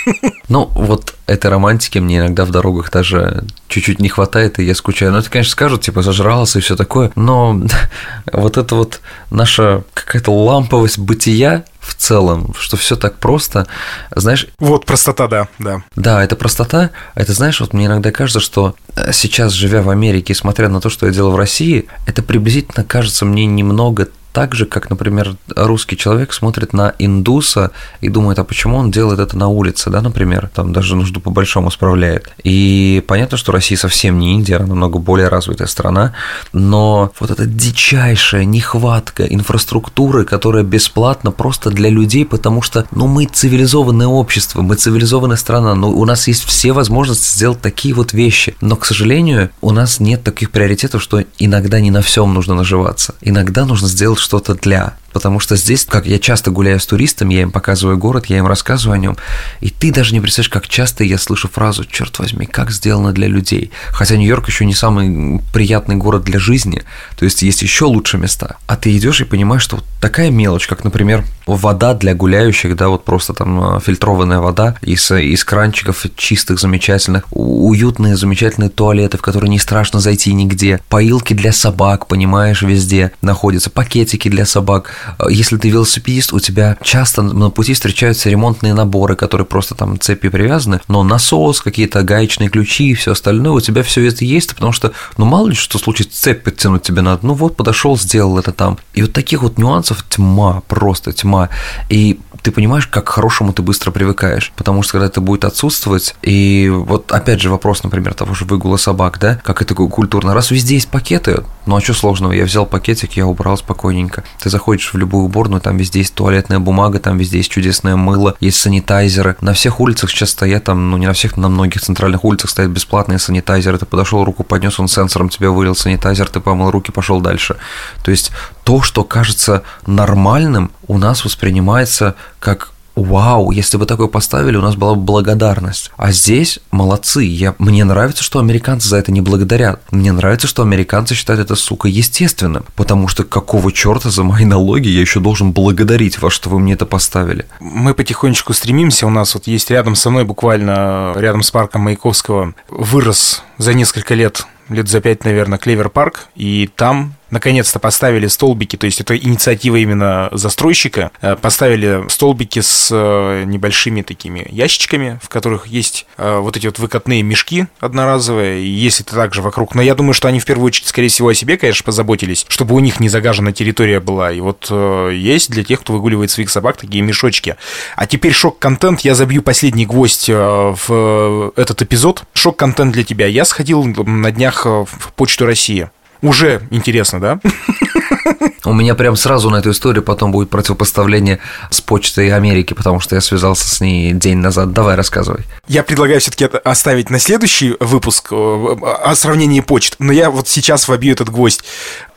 Ну, 0.50 0.66
вот 0.74 1.14
этой 1.28 1.52
романтики 1.52 2.00
мне 2.00 2.18
иногда 2.18 2.44
в 2.44 2.50
дорогах 2.50 2.92
даже 2.92 3.46
чуть-чуть 3.68 4.00
не 4.00 4.10
хватает, 4.10 4.58
и 4.58 4.64
я 4.64 4.74
скучаю. 4.74 5.12
Ну, 5.12 5.20
это, 5.20 5.30
конечно, 5.30 5.52
скажут, 5.52 5.82
типа, 5.82 6.02
зажрался 6.02 6.58
и 6.58 6.62
все 6.62 6.76
такое, 6.76 7.12
но 7.16 7.62
вот 8.34 8.58
это 8.58 8.76
вот 8.76 9.02
наша 9.30 9.84
какая-то 9.94 10.32
ламповость 10.32 10.98
бытия, 10.98 11.66
в 11.80 11.96
целом, 11.96 12.54
что 12.58 12.78
все 12.78 12.96
так 12.96 13.18
просто, 13.18 13.68
знаешь... 14.16 14.48
Вот 14.60 14.86
простота, 14.86 15.28
да, 15.28 15.48
да. 15.58 15.82
Да, 15.96 16.24
это 16.24 16.36
простота. 16.36 16.92
Это, 17.16 17.34
знаешь, 17.34 17.60
вот 17.62 17.74
мне 17.74 17.88
иногда 17.88 18.12
кажется, 18.12 18.40
что 18.40 18.76
э, 18.96 19.12
сейчас, 19.12 19.54
живя 19.54 19.82
в 19.82 19.90
Америке 19.90 20.34
и 20.34 20.36
смотря 20.36 20.70
на 20.70 20.82
то, 20.82 20.90
что 20.90 21.08
я 21.08 21.12
делал 21.12 21.32
в 21.32 21.36
России, 21.36 21.88
это 22.06 22.22
приблизительно 22.22 22.84
кажется 22.84 23.26
мне 23.26 23.46
немного 23.46 24.10
так 24.40 24.56
же, 24.56 24.66
как, 24.66 24.90
например, 24.90 25.36
русский 25.54 25.98
человек 25.98 26.32
смотрит 26.32 26.72
на 26.72 26.94
индуса 26.98 27.72
и 28.00 28.08
думает, 28.08 28.40
а 28.40 28.46
почему 28.46 28.78
он 28.78 28.90
делает 28.90 29.20
это 29.20 29.38
на 29.38 29.50
улице, 29.50 29.90
да, 29.90 30.00
например, 30.02 30.50
там 30.56 30.72
даже 30.72 30.96
нужду 30.96 31.20
по-большому 31.20 31.70
справляет. 31.72 32.30
И 32.46 33.04
понятно, 33.06 33.36
что 33.38 33.52
Россия 33.52 33.78
совсем 33.78 34.18
не 34.18 34.36
Индия, 34.36 34.56
она 34.56 34.68
намного 34.68 34.98
более 34.98 35.28
развитая 35.28 35.68
страна, 35.68 36.14
но 36.54 37.12
вот 37.20 37.32
эта 37.32 37.46
дичайшая 37.46 38.46
нехватка 38.46 39.26
инфраструктуры, 39.26 40.24
которая 40.24 40.64
бесплатна 40.64 41.32
просто 41.32 41.70
для 41.70 41.90
людей, 41.90 42.24
потому 42.24 42.62
что, 42.62 42.86
ну, 42.92 43.08
мы 43.08 43.26
цивилизованное 43.26 44.08
общество, 44.08 44.62
мы 44.62 44.76
цивилизованная 44.76 45.36
страна, 45.36 45.76
но 45.76 45.90
у 45.90 46.06
нас 46.06 46.30
есть 46.30 46.46
все 46.46 46.72
возможности 46.72 47.36
сделать 47.36 47.60
такие 47.60 47.94
вот 47.94 48.14
вещи, 48.14 48.56
но, 48.62 48.78
к 48.78 48.86
сожалению, 48.86 49.50
у 49.60 49.72
нас 49.72 50.00
нет 50.00 50.24
таких 50.24 50.52
приоритетов, 50.52 51.04
что 51.04 51.26
иногда 51.40 51.82
не 51.82 51.92
на 51.92 52.02
всем 52.02 52.34
нужно 52.34 52.56
наживаться, 52.56 53.16
иногда 53.20 53.66
нужно 53.66 53.90
сделать 53.90 54.20
что-то 54.30 54.54
для 54.54 54.94
Потому 55.12 55.40
что 55.40 55.56
здесь, 55.56 55.86
как 55.86 56.06
я 56.06 56.20
часто 56.20 56.52
гуляю 56.52 56.80
с 56.80 56.86
туристами, 56.86 57.34
я 57.36 57.42
им 57.44 57.52
показываю 57.52 57.98
город, 57.98 58.28
я 58.28 58.38
им 58.38 58.48
рассказываю 58.48 58.96
о 58.96 59.00
нем, 59.00 59.18
и 59.62 59.70
ты 59.70 59.92
даже 59.92 60.14
не 60.14 60.22
представляешь, 60.22 60.50
как 60.50 60.68
часто 60.68 61.04
я 61.04 61.18
слышу 61.18 61.48
фразу 61.48 61.86
«черт 61.86 62.20
возьми, 62.20 62.46
как 62.46 62.72
сделано 62.72 63.12
для 63.12 63.28
людей». 63.28 63.72
Хотя 63.92 64.16
Нью-Йорк 64.18 64.48
еще 64.48 64.66
не 64.66 64.74
самый 64.74 65.42
приятный 65.54 65.96
город 65.96 66.24
для 66.24 66.40
жизни, 66.40 66.84
то 67.18 67.26
есть 67.26 67.42
есть 67.42 67.62
еще 67.62 67.86
лучше 67.86 68.18
места. 68.18 68.58
А 68.68 68.76
ты 68.76 68.96
идешь 68.96 69.22
и 69.22 69.26
понимаешь, 69.26 69.64
что 69.64 69.78
вот 69.78 69.86
такая 70.00 70.30
мелочь, 70.32 70.68
как, 70.68 70.84
например, 70.84 71.24
вода 71.46 71.94
для 71.94 72.16
гуляющих, 72.16 72.76
да, 72.76 72.90
вот 72.90 73.04
просто 73.04 73.34
там 73.34 73.78
э, 73.78 73.80
фильтрованная 73.80 74.40
вода 74.40 74.76
из, 74.82 75.12
из 75.12 75.44
кранчиков 75.44 76.06
чистых, 76.16 76.60
замечательных, 76.60 77.24
уютные, 77.32 78.16
замечательные 78.16 78.70
туалеты, 78.70 79.18
в 79.18 79.22
которые 79.22 79.50
не 79.50 79.60
страшно 79.60 80.00
зайти 80.00 80.34
нигде, 80.34 80.80
поилки 80.90 81.34
для 81.34 81.52
собак, 81.52 82.08
понимаешь, 82.08 82.62
везде 82.62 83.12
находятся, 83.22 83.70
пакетики 83.70 84.30
для 84.30 84.46
собак, 84.46 84.92
если 85.30 85.58
ты 85.58 85.70
велосипедист, 85.70 86.34
у 86.34 86.40
тебя 86.40 86.78
часто 86.82 87.22
на 87.22 87.50
пути 87.50 87.74
встречаются 87.74 88.30
ремонтные 88.30 88.74
наборы, 88.74 89.16
которые 89.16 89.46
просто 89.46 89.76
там 89.76 90.00
цепи 90.00 90.30
привязаны, 90.30 90.82
но 90.88 91.04
насос, 91.04 91.62
какие-то 91.62 92.04
гаечные 92.04 92.50
ключи 92.50 92.90
и 92.90 92.94
все 92.94 93.12
остальное, 93.12 93.52
у 93.52 93.62
тебя 93.62 93.84
все 93.84 94.06
это 94.06 94.26
есть, 94.26 94.54
потому 94.54 94.72
что, 94.72 94.92
ну, 95.18 95.26
мало 95.26 95.48
ли 95.48 95.56
что 95.56 95.78
случится, 95.78 96.22
цепь 96.22 96.44
подтянуть 96.44 96.84
тебе 96.84 97.02
надо, 97.02 97.26
ну 97.26 97.34
вот, 97.34 97.56
подошел, 97.56 97.98
сделал 97.98 98.38
это 98.38 98.52
там. 98.52 98.78
И 98.94 99.02
вот 99.02 99.14
таких 99.14 99.44
вот 99.44 99.58
нюансов 99.58 100.06
тьма, 100.10 100.62
просто 100.68 101.12
тьма. 101.14 101.50
И 101.90 102.20
ты 102.42 102.52
понимаешь, 102.52 102.88
как 102.88 103.06
к 103.06 103.10
хорошему 103.10 103.54
ты 103.54 103.62
быстро 103.62 103.92
привыкаешь, 103.92 104.52
потому 104.56 104.82
что 104.84 104.94
когда 104.94 105.08
это 105.08 105.22
будет 105.22 105.46
отсутствовать, 105.46 106.16
и 106.22 106.72
вот 106.74 107.12
опять 107.12 107.42
же 107.42 107.50
вопрос, 107.50 107.84
например, 107.84 108.14
того 108.14 108.34
же 108.34 108.46
выгула 108.46 108.78
собак, 108.78 109.20
да, 109.20 109.36
как 109.44 109.62
это 109.62 109.76
культурно, 109.76 110.34
раз 110.34 110.52
везде 110.52 110.76
есть 110.76 110.90
пакеты, 110.90 111.44
ну 111.66 111.76
а 111.76 111.82
что 111.82 111.94
сложного, 111.94 112.32
я 112.32 112.46
взял 112.46 112.66
пакетик, 112.66 113.14
я 113.14 113.28
убрал 113.28 113.58
спокойненько. 113.58 114.24
Ты 114.42 114.50
заходишь 114.50 114.89
в 114.94 114.98
любую 114.98 115.26
уборную, 115.26 115.62
там 115.62 115.78
везде 115.78 116.00
есть 116.00 116.14
туалетная 116.14 116.60
бумага, 116.60 117.00
там 117.00 117.18
везде 117.18 117.38
есть 117.38 117.52
чудесное 117.52 117.96
мыло, 117.96 118.36
есть 118.40 118.60
санитайзеры. 118.60 119.36
На 119.42 119.54
всех 119.54 119.80
улицах 119.80 120.10
сейчас 120.10 120.32
стоят 120.32 120.66
там, 120.66 120.90
ну 120.90 120.98
не 120.98 121.08
на 121.08 121.14
всех, 121.14 121.38
на 121.38 121.50
многих 121.50 121.82
центральных 121.82 122.24
улицах 122.26 122.50
стоят 122.50 122.72
бесплатные 122.72 123.20
санитайзеры. 123.20 123.78
Ты 123.78 123.86
подошел, 123.86 124.24
руку 124.24 124.44
поднес, 124.44 124.80
он 124.80 124.88
сенсором 124.88 125.30
тебе 125.30 125.50
вылил 125.50 125.76
санитайзер, 125.76 126.30
ты 126.30 126.40
помыл 126.40 126.72
руки, 126.72 126.92
пошел 126.92 127.22
дальше. 127.22 127.58
То 128.04 128.12
есть 128.12 128.32
то, 128.64 128.82
что 128.82 129.04
кажется 129.04 129.64
нормальным, 129.86 130.72
у 130.88 130.98
нас 130.98 131.26
воспринимается 131.26 132.16
как 132.40 132.72
вау, 133.04 133.52
если 133.52 133.78
бы 133.78 133.86
такое 133.86 134.08
поставили, 134.08 134.58
у 134.58 134.62
нас 134.62 134.76
была 134.76 134.96
бы 134.96 135.02
благодарность. 135.02 135.92
А 135.98 136.12
здесь 136.12 136.60
молодцы. 136.72 137.24
Я, 137.24 137.56
мне 137.58 137.84
нравится, 137.84 138.24
что 138.24 138.40
американцы 138.40 138.88
за 138.88 138.98
это 138.98 139.12
не 139.12 139.22
благодарят. 139.22 139.82
Мне 139.92 140.12
нравится, 140.12 140.48
что 140.48 140.62
американцы 140.62 141.16
считают 141.16 141.42
это, 141.42 141.56
сука, 141.56 141.88
естественным. 141.88 142.66
Потому 142.76 143.08
что 143.08 143.24
какого 143.24 143.72
черта 143.72 144.10
за 144.10 144.24
мои 144.24 144.46
налоги 144.46 144.88
я 144.88 145.02
еще 145.02 145.20
должен 145.20 145.52
благодарить 145.52 146.22
вас, 146.22 146.34
что 146.34 146.50
вы 146.50 146.60
мне 146.60 146.74
это 146.74 146.86
поставили? 146.86 147.46
Мы 147.60 147.94
потихонечку 147.94 148.54
стремимся. 148.54 149.08
У 149.08 149.10
нас 149.10 149.34
вот 149.34 149.48
есть 149.48 149.70
рядом 149.72 149.96
со 149.96 150.10
мной, 150.10 150.24
буквально 150.24 151.14
рядом 151.16 151.44
с 151.44 151.52
парком 151.52 151.82
Маяковского, 151.82 152.54
вырос 152.70 153.44
за 153.58 153.74
несколько 153.74 154.14
лет 154.16 154.46
лет 154.70 154.88
за 154.88 155.02
пять, 155.02 155.26
наверное, 155.26 155.58
Клевер 155.58 155.90
Парк, 155.90 156.28
и 156.36 156.70
там 156.76 157.16
наконец-то 157.32 157.80
поставили 157.80 158.28
столбики, 158.28 158.76
то 158.76 158.86
есть 158.86 159.02
это 159.02 159.18
инициатива 159.18 159.76
именно 159.76 160.30
застройщика, 160.32 161.12
э, 161.22 161.36
поставили 161.36 162.04
столбики 162.10 162.60
с 162.62 162.90
э, 162.92 163.44
небольшими 163.46 164.02
такими 164.02 164.48
ящичками, 164.50 165.20
в 165.22 165.30
которых 165.30 165.68
есть 165.68 166.06
э, 166.18 166.40
вот 166.40 166.58
эти 166.58 166.66
вот 166.66 166.80
выкатные 166.80 167.24
мешки 167.24 167.68
одноразовые, 167.80 168.76
если 168.76 169.04
ты 169.04 169.16
также 169.16 169.42
вокруг, 169.42 169.76
но 169.76 169.82
я 169.82 169.96
думаю, 169.96 170.14
что 170.14 170.28
они 170.28 170.40
в 170.40 170.46
первую 170.46 170.68
очередь, 170.68 170.88
скорее 170.88 171.10
всего, 171.10 171.30
о 171.30 171.34
себе, 171.34 171.58
конечно, 171.58 171.84
позаботились, 171.84 172.46
чтобы 172.50 172.76
у 172.76 172.80
них 172.80 173.00
не 173.00 173.10
загажена 173.10 173.52
территория 173.52 174.00
была, 174.00 174.32
и 174.32 174.40
вот 174.40 174.70
есть 174.70 175.50
для 175.50 175.64
тех, 175.64 175.82
кто 175.82 175.94
выгуливает 175.94 176.32
своих 176.32 176.50
собак, 176.50 176.78
такие 176.78 177.04
мешочки. 177.04 177.56
А 177.96 178.08
теперь 178.08 178.34
шок-контент, 178.34 179.02
я 179.02 179.16
забью 179.16 179.42
последний 179.42 179.86
гвоздь 179.86 180.30
в 180.30 181.54
этот 181.56 181.82
эпизод. 181.82 182.24
Шок-контент 182.34 182.94
для 182.94 183.04
тебя. 183.04 183.28
Я 183.28 183.46
сходил 183.46 183.84
на 183.84 184.32
днях 184.32 184.66
в 184.66 185.14
Почту 185.16 185.46
России. 185.46 185.90
Уже 186.22 186.62
интересно, 186.70 187.20
да? 187.20 187.40
У 188.66 188.74
меня 188.74 188.96
прям 188.96 189.16
сразу 189.16 189.50
на 189.50 189.58
эту 189.58 189.72
историю 189.72 190.04
потом 190.04 190.32
будет 190.32 190.50
противопоставление 190.50 191.40
с 191.70 191.82
почтой 191.82 192.34
Америки, 192.34 192.74
потому 192.74 193.00
что 193.00 193.16
я 193.16 193.22
связался 193.22 193.68
с 193.68 193.80
ней 193.82 194.14
день 194.14 194.38
назад. 194.38 194.74
Давай, 194.74 194.96
рассказывай. 194.96 195.44
Я 195.68 195.84
предлагаю 195.84 196.20
все-таки 196.20 196.44
это 196.44 196.60
оставить 196.60 197.10
на 197.10 197.20
следующий 197.20 197.76
выпуск 197.80 198.28
э, 198.32 198.36
о 198.36 199.16
сравнении 199.16 199.62
почт, 199.62 199.96
но 200.00 200.12
я 200.12 200.30
вот 200.30 200.48
сейчас 200.48 200.88
вобью 200.88 201.14
этот 201.14 201.30
гвоздь. 201.30 201.64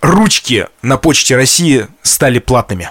Ручки 0.00 0.66
на 0.82 0.96
почте 0.96 1.36
России 1.36 1.86
стали 2.02 2.38
платными 2.40 2.90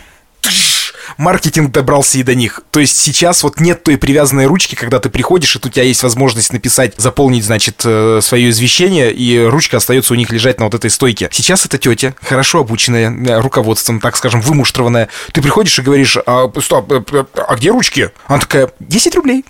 маркетинг 1.18 1.72
добрался 1.72 2.18
и 2.18 2.24
до 2.24 2.36
них. 2.36 2.62
То 2.72 2.80
есть 2.80 2.98
сейчас 2.98 3.44
вот 3.44 3.60
нет 3.60 3.84
той 3.84 3.98
привязанной 3.98 4.46
ручки, 4.46 4.76
когда 4.76 5.00
ты 5.00 5.10
приходишь, 5.10 5.56
и 5.56 5.60
у 5.64 5.70
тебя 5.70 5.84
есть 5.84 6.04
возможность 6.04 6.54
написать, 6.54 6.94
заполнить, 6.98 7.46
значит, 7.46 7.82
э, 7.86 8.20
свое 8.22 8.50
извещение, 8.50 9.12
и 9.12 9.40
ручка 9.40 9.78
остается 9.78 10.14
у 10.14 10.16
них 10.16 10.32
лежать 10.32 10.60
на 10.60 10.66
вот 10.66 10.74
этой 10.74 10.90
стойке. 10.90 11.30
Сейчас 11.32 11.66
это 11.66 11.78
тетя, 11.78 12.16
хорошо 12.22 12.60
обученная, 12.60 13.12
э, 13.12 13.40
руководством, 13.40 14.00
так 14.00 14.16
скажем, 14.18 14.42
вымуштрованная. 14.42 15.10
Ты 15.34 15.42
приходишь 15.42 15.78
и 15.80 15.82
говоришь, 15.82 16.18
а, 16.26 16.52
стоп, 16.62 16.92
э, 16.92 17.26
а 17.36 17.56
где 17.56 17.72
ручки? 17.72 18.12
Она 18.28 18.40
такая, 18.40 18.72
10 18.80 19.16
рублей. 19.16 19.46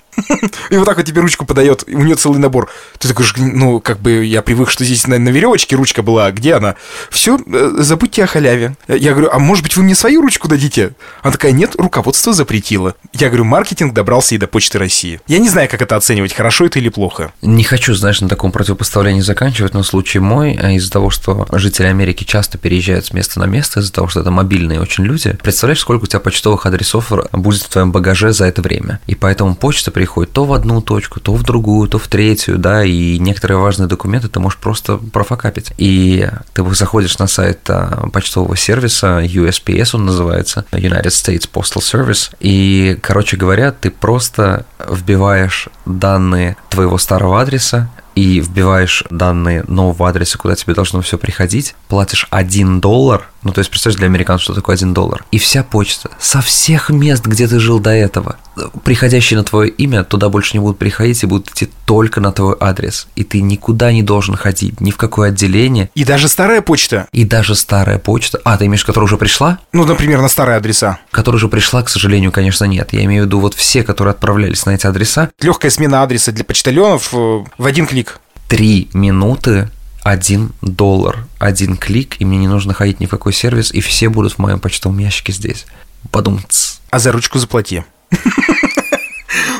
И 0.69 0.77
вот 0.77 0.85
так 0.85 0.97
вот 0.97 1.05
тебе 1.05 1.21
ручку 1.21 1.45
подает, 1.45 1.83
у 1.87 2.03
нее 2.03 2.15
целый 2.15 2.39
набор. 2.39 2.69
Ты 2.97 3.07
такой, 3.07 3.25
ну, 3.37 3.79
как 3.79 3.99
бы 3.99 4.25
я 4.25 4.41
привык, 4.41 4.69
что 4.69 4.83
здесь 4.83 5.07
на, 5.07 5.17
на 5.17 5.29
веревочке 5.29 5.75
ручка 5.75 6.01
была, 6.01 6.27
а 6.27 6.31
где 6.31 6.53
она? 6.53 6.75
Все, 7.09 7.39
э, 7.45 7.75
забудьте 7.79 8.23
о 8.23 8.27
халяве. 8.27 8.75
Я 8.87 9.11
говорю, 9.11 9.29
а 9.31 9.39
может 9.39 9.63
быть 9.63 9.75
вы 9.77 9.83
мне 9.83 9.95
свою 9.95 10.21
ручку 10.21 10.47
дадите? 10.47 10.93
Она 11.21 11.31
такая, 11.31 11.51
нет, 11.51 11.75
руководство 11.77 12.33
запретило. 12.33 12.95
Я 13.13 13.27
говорю, 13.27 13.45
маркетинг 13.45 13.93
добрался 13.93 14.35
и 14.35 14.37
до 14.37 14.47
Почты 14.47 14.79
России. 14.79 15.21
Я 15.27 15.39
не 15.39 15.49
знаю, 15.49 15.69
как 15.69 15.81
это 15.81 15.95
оценивать, 15.95 16.33
хорошо 16.33 16.65
это 16.65 16.79
или 16.79 16.89
плохо. 16.89 17.31
Не 17.41 17.63
хочу, 17.63 17.93
знаешь, 17.93 18.21
на 18.21 18.29
таком 18.29 18.51
противопоставлении 18.51 19.21
заканчивать, 19.21 19.73
но 19.73 19.83
случай 19.83 20.19
мой, 20.19 20.57
а 20.61 20.71
из-за 20.71 20.91
того, 20.91 21.09
что 21.09 21.47
жители 21.53 21.87
Америки 21.87 22.23
часто 22.23 22.57
переезжают 22.57 23.05
с 23.05 23.13
места 23.13 23.39
на 23.39 23.45
место, 23.45 23.79
из-за 23.79 23.93
того, 23.93 24.07
что 24.07 24.19
это 24.19 24.31
мобильные 24.31 24.81
очень 24.81 25.05
люди, 25.05 25.37
представляешь, 25.41 25.79
сколько 25.79 26.03
у 26.03 26.07
тебя 26.07 26.19
почтовых 26.19 26.65
адресов 26.65 27.11
будет 27.31 27.61
в 27.61 27.69
твоем 27.69 27.91
багаже 27.91 28.33
за 28.33 28.45
это 28.45 28.61
время. 28.61 28.99
И 29.07 29.15
поэтому 29.15 29.55
почта 29.55 29.91
приходит 30.01 30.33
то 30.33 30.45
в 30.45 30.53
одну 30.53 30.81
точку, 30.81 31.19
то 31.19 31.35
в 31.35 31.43
другую, 31.43 31.87
то 31.87 31.99
в 31.99 32.07
третью, 32.07 32.57
да, 32.57 32.83
и 32.83 33.19
некоторые 33.19 33.59
важные 33.59 33.85
документы 33.85 34.29
ты 34.29 34.39
можешь 34.39 34.57
просто 34.57 34.97
профокапить. 34.97 35.73
И 35.77 36.27
ты 36.53 36.65
заходишь 36.73 37.19
на 37.19 37.27
сайт 37.27 37.59
а, 37.69 38.09
почтового 38.11 38.57
сервиса, 38.57 39.19
USPS 39.19 39.91
он 39.93 40.07
называется, 40.07 40.65
United 40.71 41.09
States 41.09 41.47
Postal 41.47 41.83
Service, 41.83 42.31
и, 42.39 42.97
короче 42.99 43.37
говоря, 43.37 43.71
ты 43.71 43.91
просто 43.91 44.65
вбиваешь 44.89 45.69
данные 45.85 46.57
твоего 46.71 46.97
старого 46.97 47.39
адреса, 47.39 47.91
и 48.15 48.39
вбиваешь 48.39 49.03
данные 49.09 49.63
нового 49.67 50.09
адреса, 50.09 50.37
куда 50.37 50.55
тебе 50.55 50.73
должно 50.73 51.01
все 51.01 51.17
приходить, 51.17 51.75
платишь 51.87 52.27
1 52.29 52.81
доллар, 52.81 53.29
ну, 53.43 53.51
то 53.51 53.59
есть, 53.59 53.69
представляешь, 53.69 53.97
для 53.97 54.07
американцев, 54.07 54.43
что 54.43 54.53
такое 54.53 54.75
1 54.75 54.93
доллар, 54.93 55.25
и 55.31 55.37
вся 55.37 55.63
почта 55.63 56.11
со 56.19 56.41
всех 56.41 56.89
мест, 56.89 57.25
где 57.25 57.47
ты 57.47 57.59
жил 57.59 57.79
до 57.79 57.91
этого, 57.91 58.37
приходящие 58.83 59.37
на 59.37 59.43
твое 59.43 59.69
имя, 59.69 60.03
туда 60.03 60.29
больше 60.29 60.53
не 60.53 60.59
будут 60.59 60.77
приходить 60.77 61.23
и 61.23 61.25
будут 61.25 61.49
идти 61.49 61.69
только 61.85 62.19
на 62.19 62.31
твой 62.31 62.55
адрес. 62.59 63.07
И 63.15 63.23
ты 63.23 63.41
никуда 63.41 63.91
не 63.91 64.03
должен 64.03 64.35
ходить, 64.35 64.79
ни 64.81 64.91
в 64.91 64.97
какое 64.97 65.29
отделение. 65.29 65.89
И 65.95 66.03
даже 66.03 66.27
старая 66.27 66.61
почта? 66.61 67.07
И 67.11 67.23
даже 67.23 67.55
старая 67.55 67.97
почта. 67.97 68.39
А, 68.43 68.57
ты 68.57 68.65
имеешь, 68.65 68.85
которая 68.85 69.05
уже 69.05 69.17
пришла? 69.17 69.59
Ну, 69.73 69.85
например, 69.85 70.21
на 70.21 70.27
старые 70.27 70.57
адреса. 70.57 70.99
Которая 71.11 71.37
уже 71.37 71.47
пришла, 71.47 71.81
к 71.83 71.89
сожалению, 71.89 72.31
конечно, 72.31 72.65
нет. 72.65 72.93
Я 72.93 73.03
имею 73.05 73.23
в 73.23 73.25
виду 73.27 73.39
вот 73.39 73.53
все, 73.53 73.83
которые 73.83 74.11
отправлялись 74.11 74.65
на 74.65 74.71
эти 74.71 74.85
адреса. 74.85 75.29
Легкая 75.41 75.71
смена 75.71 76.03
адреса 76.03 76.31
для 76.31 76.43
почтальонов 76.43 77.09
э, 77.13 77.43
в 77.57 77.65
один 77.65 77.87
клик. 77.87 78.19
Три 78.47 78.89
минуты 78.93 79.69
один 80.03 80.51
доллар, 80.61 81.25
один 81.39 81.77
клик, 81.77 82.19
и 82.19 82.25
мне 82.25 82.37
не 82.37 82.47
нужно 82.47 82.73
ходить 82.73 82.99
ни 82.99 83.05
в 83.05 83.09
какой 83.09 83.33
сервис, 83.33 83.71
и 83.71 83.81
все 83.81 84.09
будут 84.09 84.33
в 84.33 84.39
моем 84.39 84.59
почтовом 84.59 84.97
ящике 84.97 85.33
здесь. 85.33 85.65
Подумать. 86.11 86.79
А 86.89 86.99
за 86.99 87.11
ручку 87.11 87.39
заплати. 87.39 87.83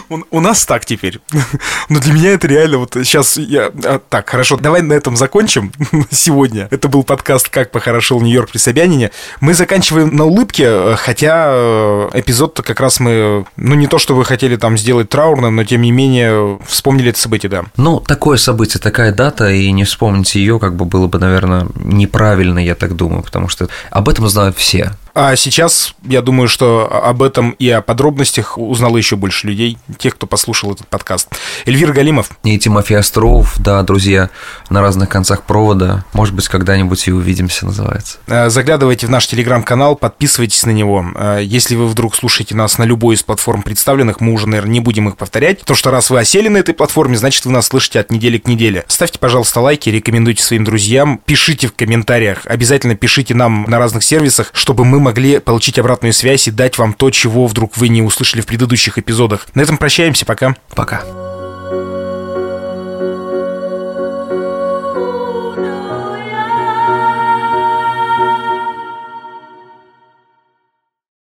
У, 0.10 0.40
нас 0.40 0.66
так 0.66 0.86
теперь. 0.86 1.20
Но 1.90 2.00
для 2.00 2.14
меня 2.14 2.32
это 2.32 2.48
реально 2.48 2.80
вот 2.80 2.94
сейчас 2.94 3.38
я... 3.38 3.72
А, 3.86 4.00
так, 4.10 4.30
хорошо, 4.30 4.58
давай 4.58 4.82
на 4.82 4.94
этом 4.94 5.16
закончим 5.16 5.72
сегодня. 6.12 6.68
Это 6.72 6.90
был 6.90 7.04
подкаст 7.04 7.50
«Как 7.50 7.72
похорошел 7.72 8.20
Нью-Йорк 8.20 8.52
при 8.52 8.58
Собянине». 8.58 9.12
Мы 9.40 9.54
заканчиваем 9.54 10.16
на 10.16 10.26
улыбке, 10.26 10.96
хотя 10.98 11.50
э, 11.50 12.10
эпизод-то 12.14 12.64
как 12.64 12.80
раз 12.80 13.00
мы... 13.00 13.46
Ну, 13.56 13.76
не 13.76 13.88
то, 13.88 13.98
что 13.98 14.16
вы 14.16 14.26
хотели 14.26 14.58
там 14.58 14.78
сделать 14.78 15.10
траурным, 15.10 15.56
но 15.56 15.64
тем 15.64 15.82
не 15.82 15.92
менее 15.92 16.60
вспомнили 16.68 17.12
это 17.12 17.20
событие, 17.20 17.50
да. 17.50 17.64
Ну, 17.78 18.00
такое 18.00 18.38
событие, 18.38 18.82
такая 18.82 19.14
дата, 19.14 19.50
и 19.50 19.72
не 19.72 19.84
вспомнить 19.84 20.36
ее 20.36 20.60
как 20.60 20.76
бы 20.76 20.86
было 20.86 21.08
бы, 21.08 21.20
наверное, 21.20 21.68
неправильно, 21.76 22.60
я 22.60 22.76
так 22.76 22.96
думаю, 22.96 23.24
потому 23.24 23.48
что 23.48 23.70
об 23.90 24.10
этом 24.10 24.28
знают 24.28 24.58
все. 24.58 24.92
А 25.14 25.36
сейчас, 25.36 25.94
я 26.04 26.22
думаю, 26.22 26.48
что 26.48 26.90
об 26.92 27.22
этом 27.22 27.52
и 27.52 27.70
о 27.70 27.82
подробностях 27.82 28.58
узнало 28.58 28.98
еще 28.98 29.16
больше 29.16 29.48
людей, 29.48 29.78
тех, 29.98 30.16
кто 30.16 30.28
послушал 30.28 30.74
этот 30.74 30.88
подкаст. 30.88 31.28
Эльвир 31.66 31.92
Галимов. 31.92 32.30
И 32.44 32.58
Тимофей 32.58 32.98
Остров, 32.98 33.56
да, 33.58 33.84
друзья, 33.84 34.30
на 34.70 34.82
разных 34.82 35.10
концах 35.10 35.44
провода. 35.44 36.06
Может 36.14 36.34
быть, 36.34 36.48
когда-нибудь 36.48 37.08
и 37.08 37.12
увидимся, 37.12 37.66
называется. 37.66 38.20
Э, 38.28 38.50
заглядывайте 38.50 39.08
в 39.08 39.10
наш 39.10 39.28
телеграм-канал, 39.28 39.96
подписывайтесь 39.96 40.66
на 40.66 40.72
него. 40.72 41.06
Э, 41.16 41.40
если 41.44 41.76
вы 41.76 41.88
вдруг 41.88 42.16
слушаете 42.16 42.56
нас 42.56 42.78
на 42.78 42.84
любой 42.84 43.16
из 43.16 43.24
платформ 43.24 43.64
представленных, 43.64 44.22
мы 44.22 44.32
уже, 44.34 44.48
наверное, 44.48 44.72
не 44.72 44.80
будем 44.80 45.10
их 45.10 45.18
повторять. 45.18 45.62
То, 45.62 45.76
что 45.76 45.92
раз 45.92 46.10
вы 46.10 46.20
осели 46.20 46.48
на 46.48 46.58
этой 46.58 46.74
платформе, 46.74 47.18
значит, 47.18 47.46
вы 47.46 47.52
нас 47.52 47.68
слышите 47.68 48.00
от 48.00 48.12
недели 48.12 48.38
к 48.38 48.48
неделе. 48.48 48.86
Ставьте, 48.88 49.20
пожалуйста, 49.20 49.60
лайки, 49.60 49.90
рекомендуйте 49.90 50.42
своим 50.42 50.64
друзьям, 50.64 51.20
пишите 51.26 51.68
в 51.68 51.74
комментариях, 51.74 52.46
обязательно 52.46 52.96
пишите 52.96 53.36
нам 53.36 53.66
на 53.68 53.78
разных 53.78 54.04
сервисах, 54.04 54.52
чтобы 54.54 54.86
мы 54.86 55.01
могли 55.02 55.40
получить 55.40 55.80
обратную 55.80 56.14
связь 56.14 56.48
и 56.48 56.52
дать 56.52 56.78
вам 56.78 56.94
то, 56.94 57.10
чего 57.10 57.48
вдруг 57.48 57.78
вы 57.78 57.90
не 57.90 58.02
услышали 58.02 58.42
в 58.42 58.46
предыдущих 58.46 58.98
эпизодах. 58.98 59.48
На 59.54 59.62
этом 59.62 59.78
прощаемся, 59.78 60.26
пока. 60.26 60.56
Пока. 60.76 61.31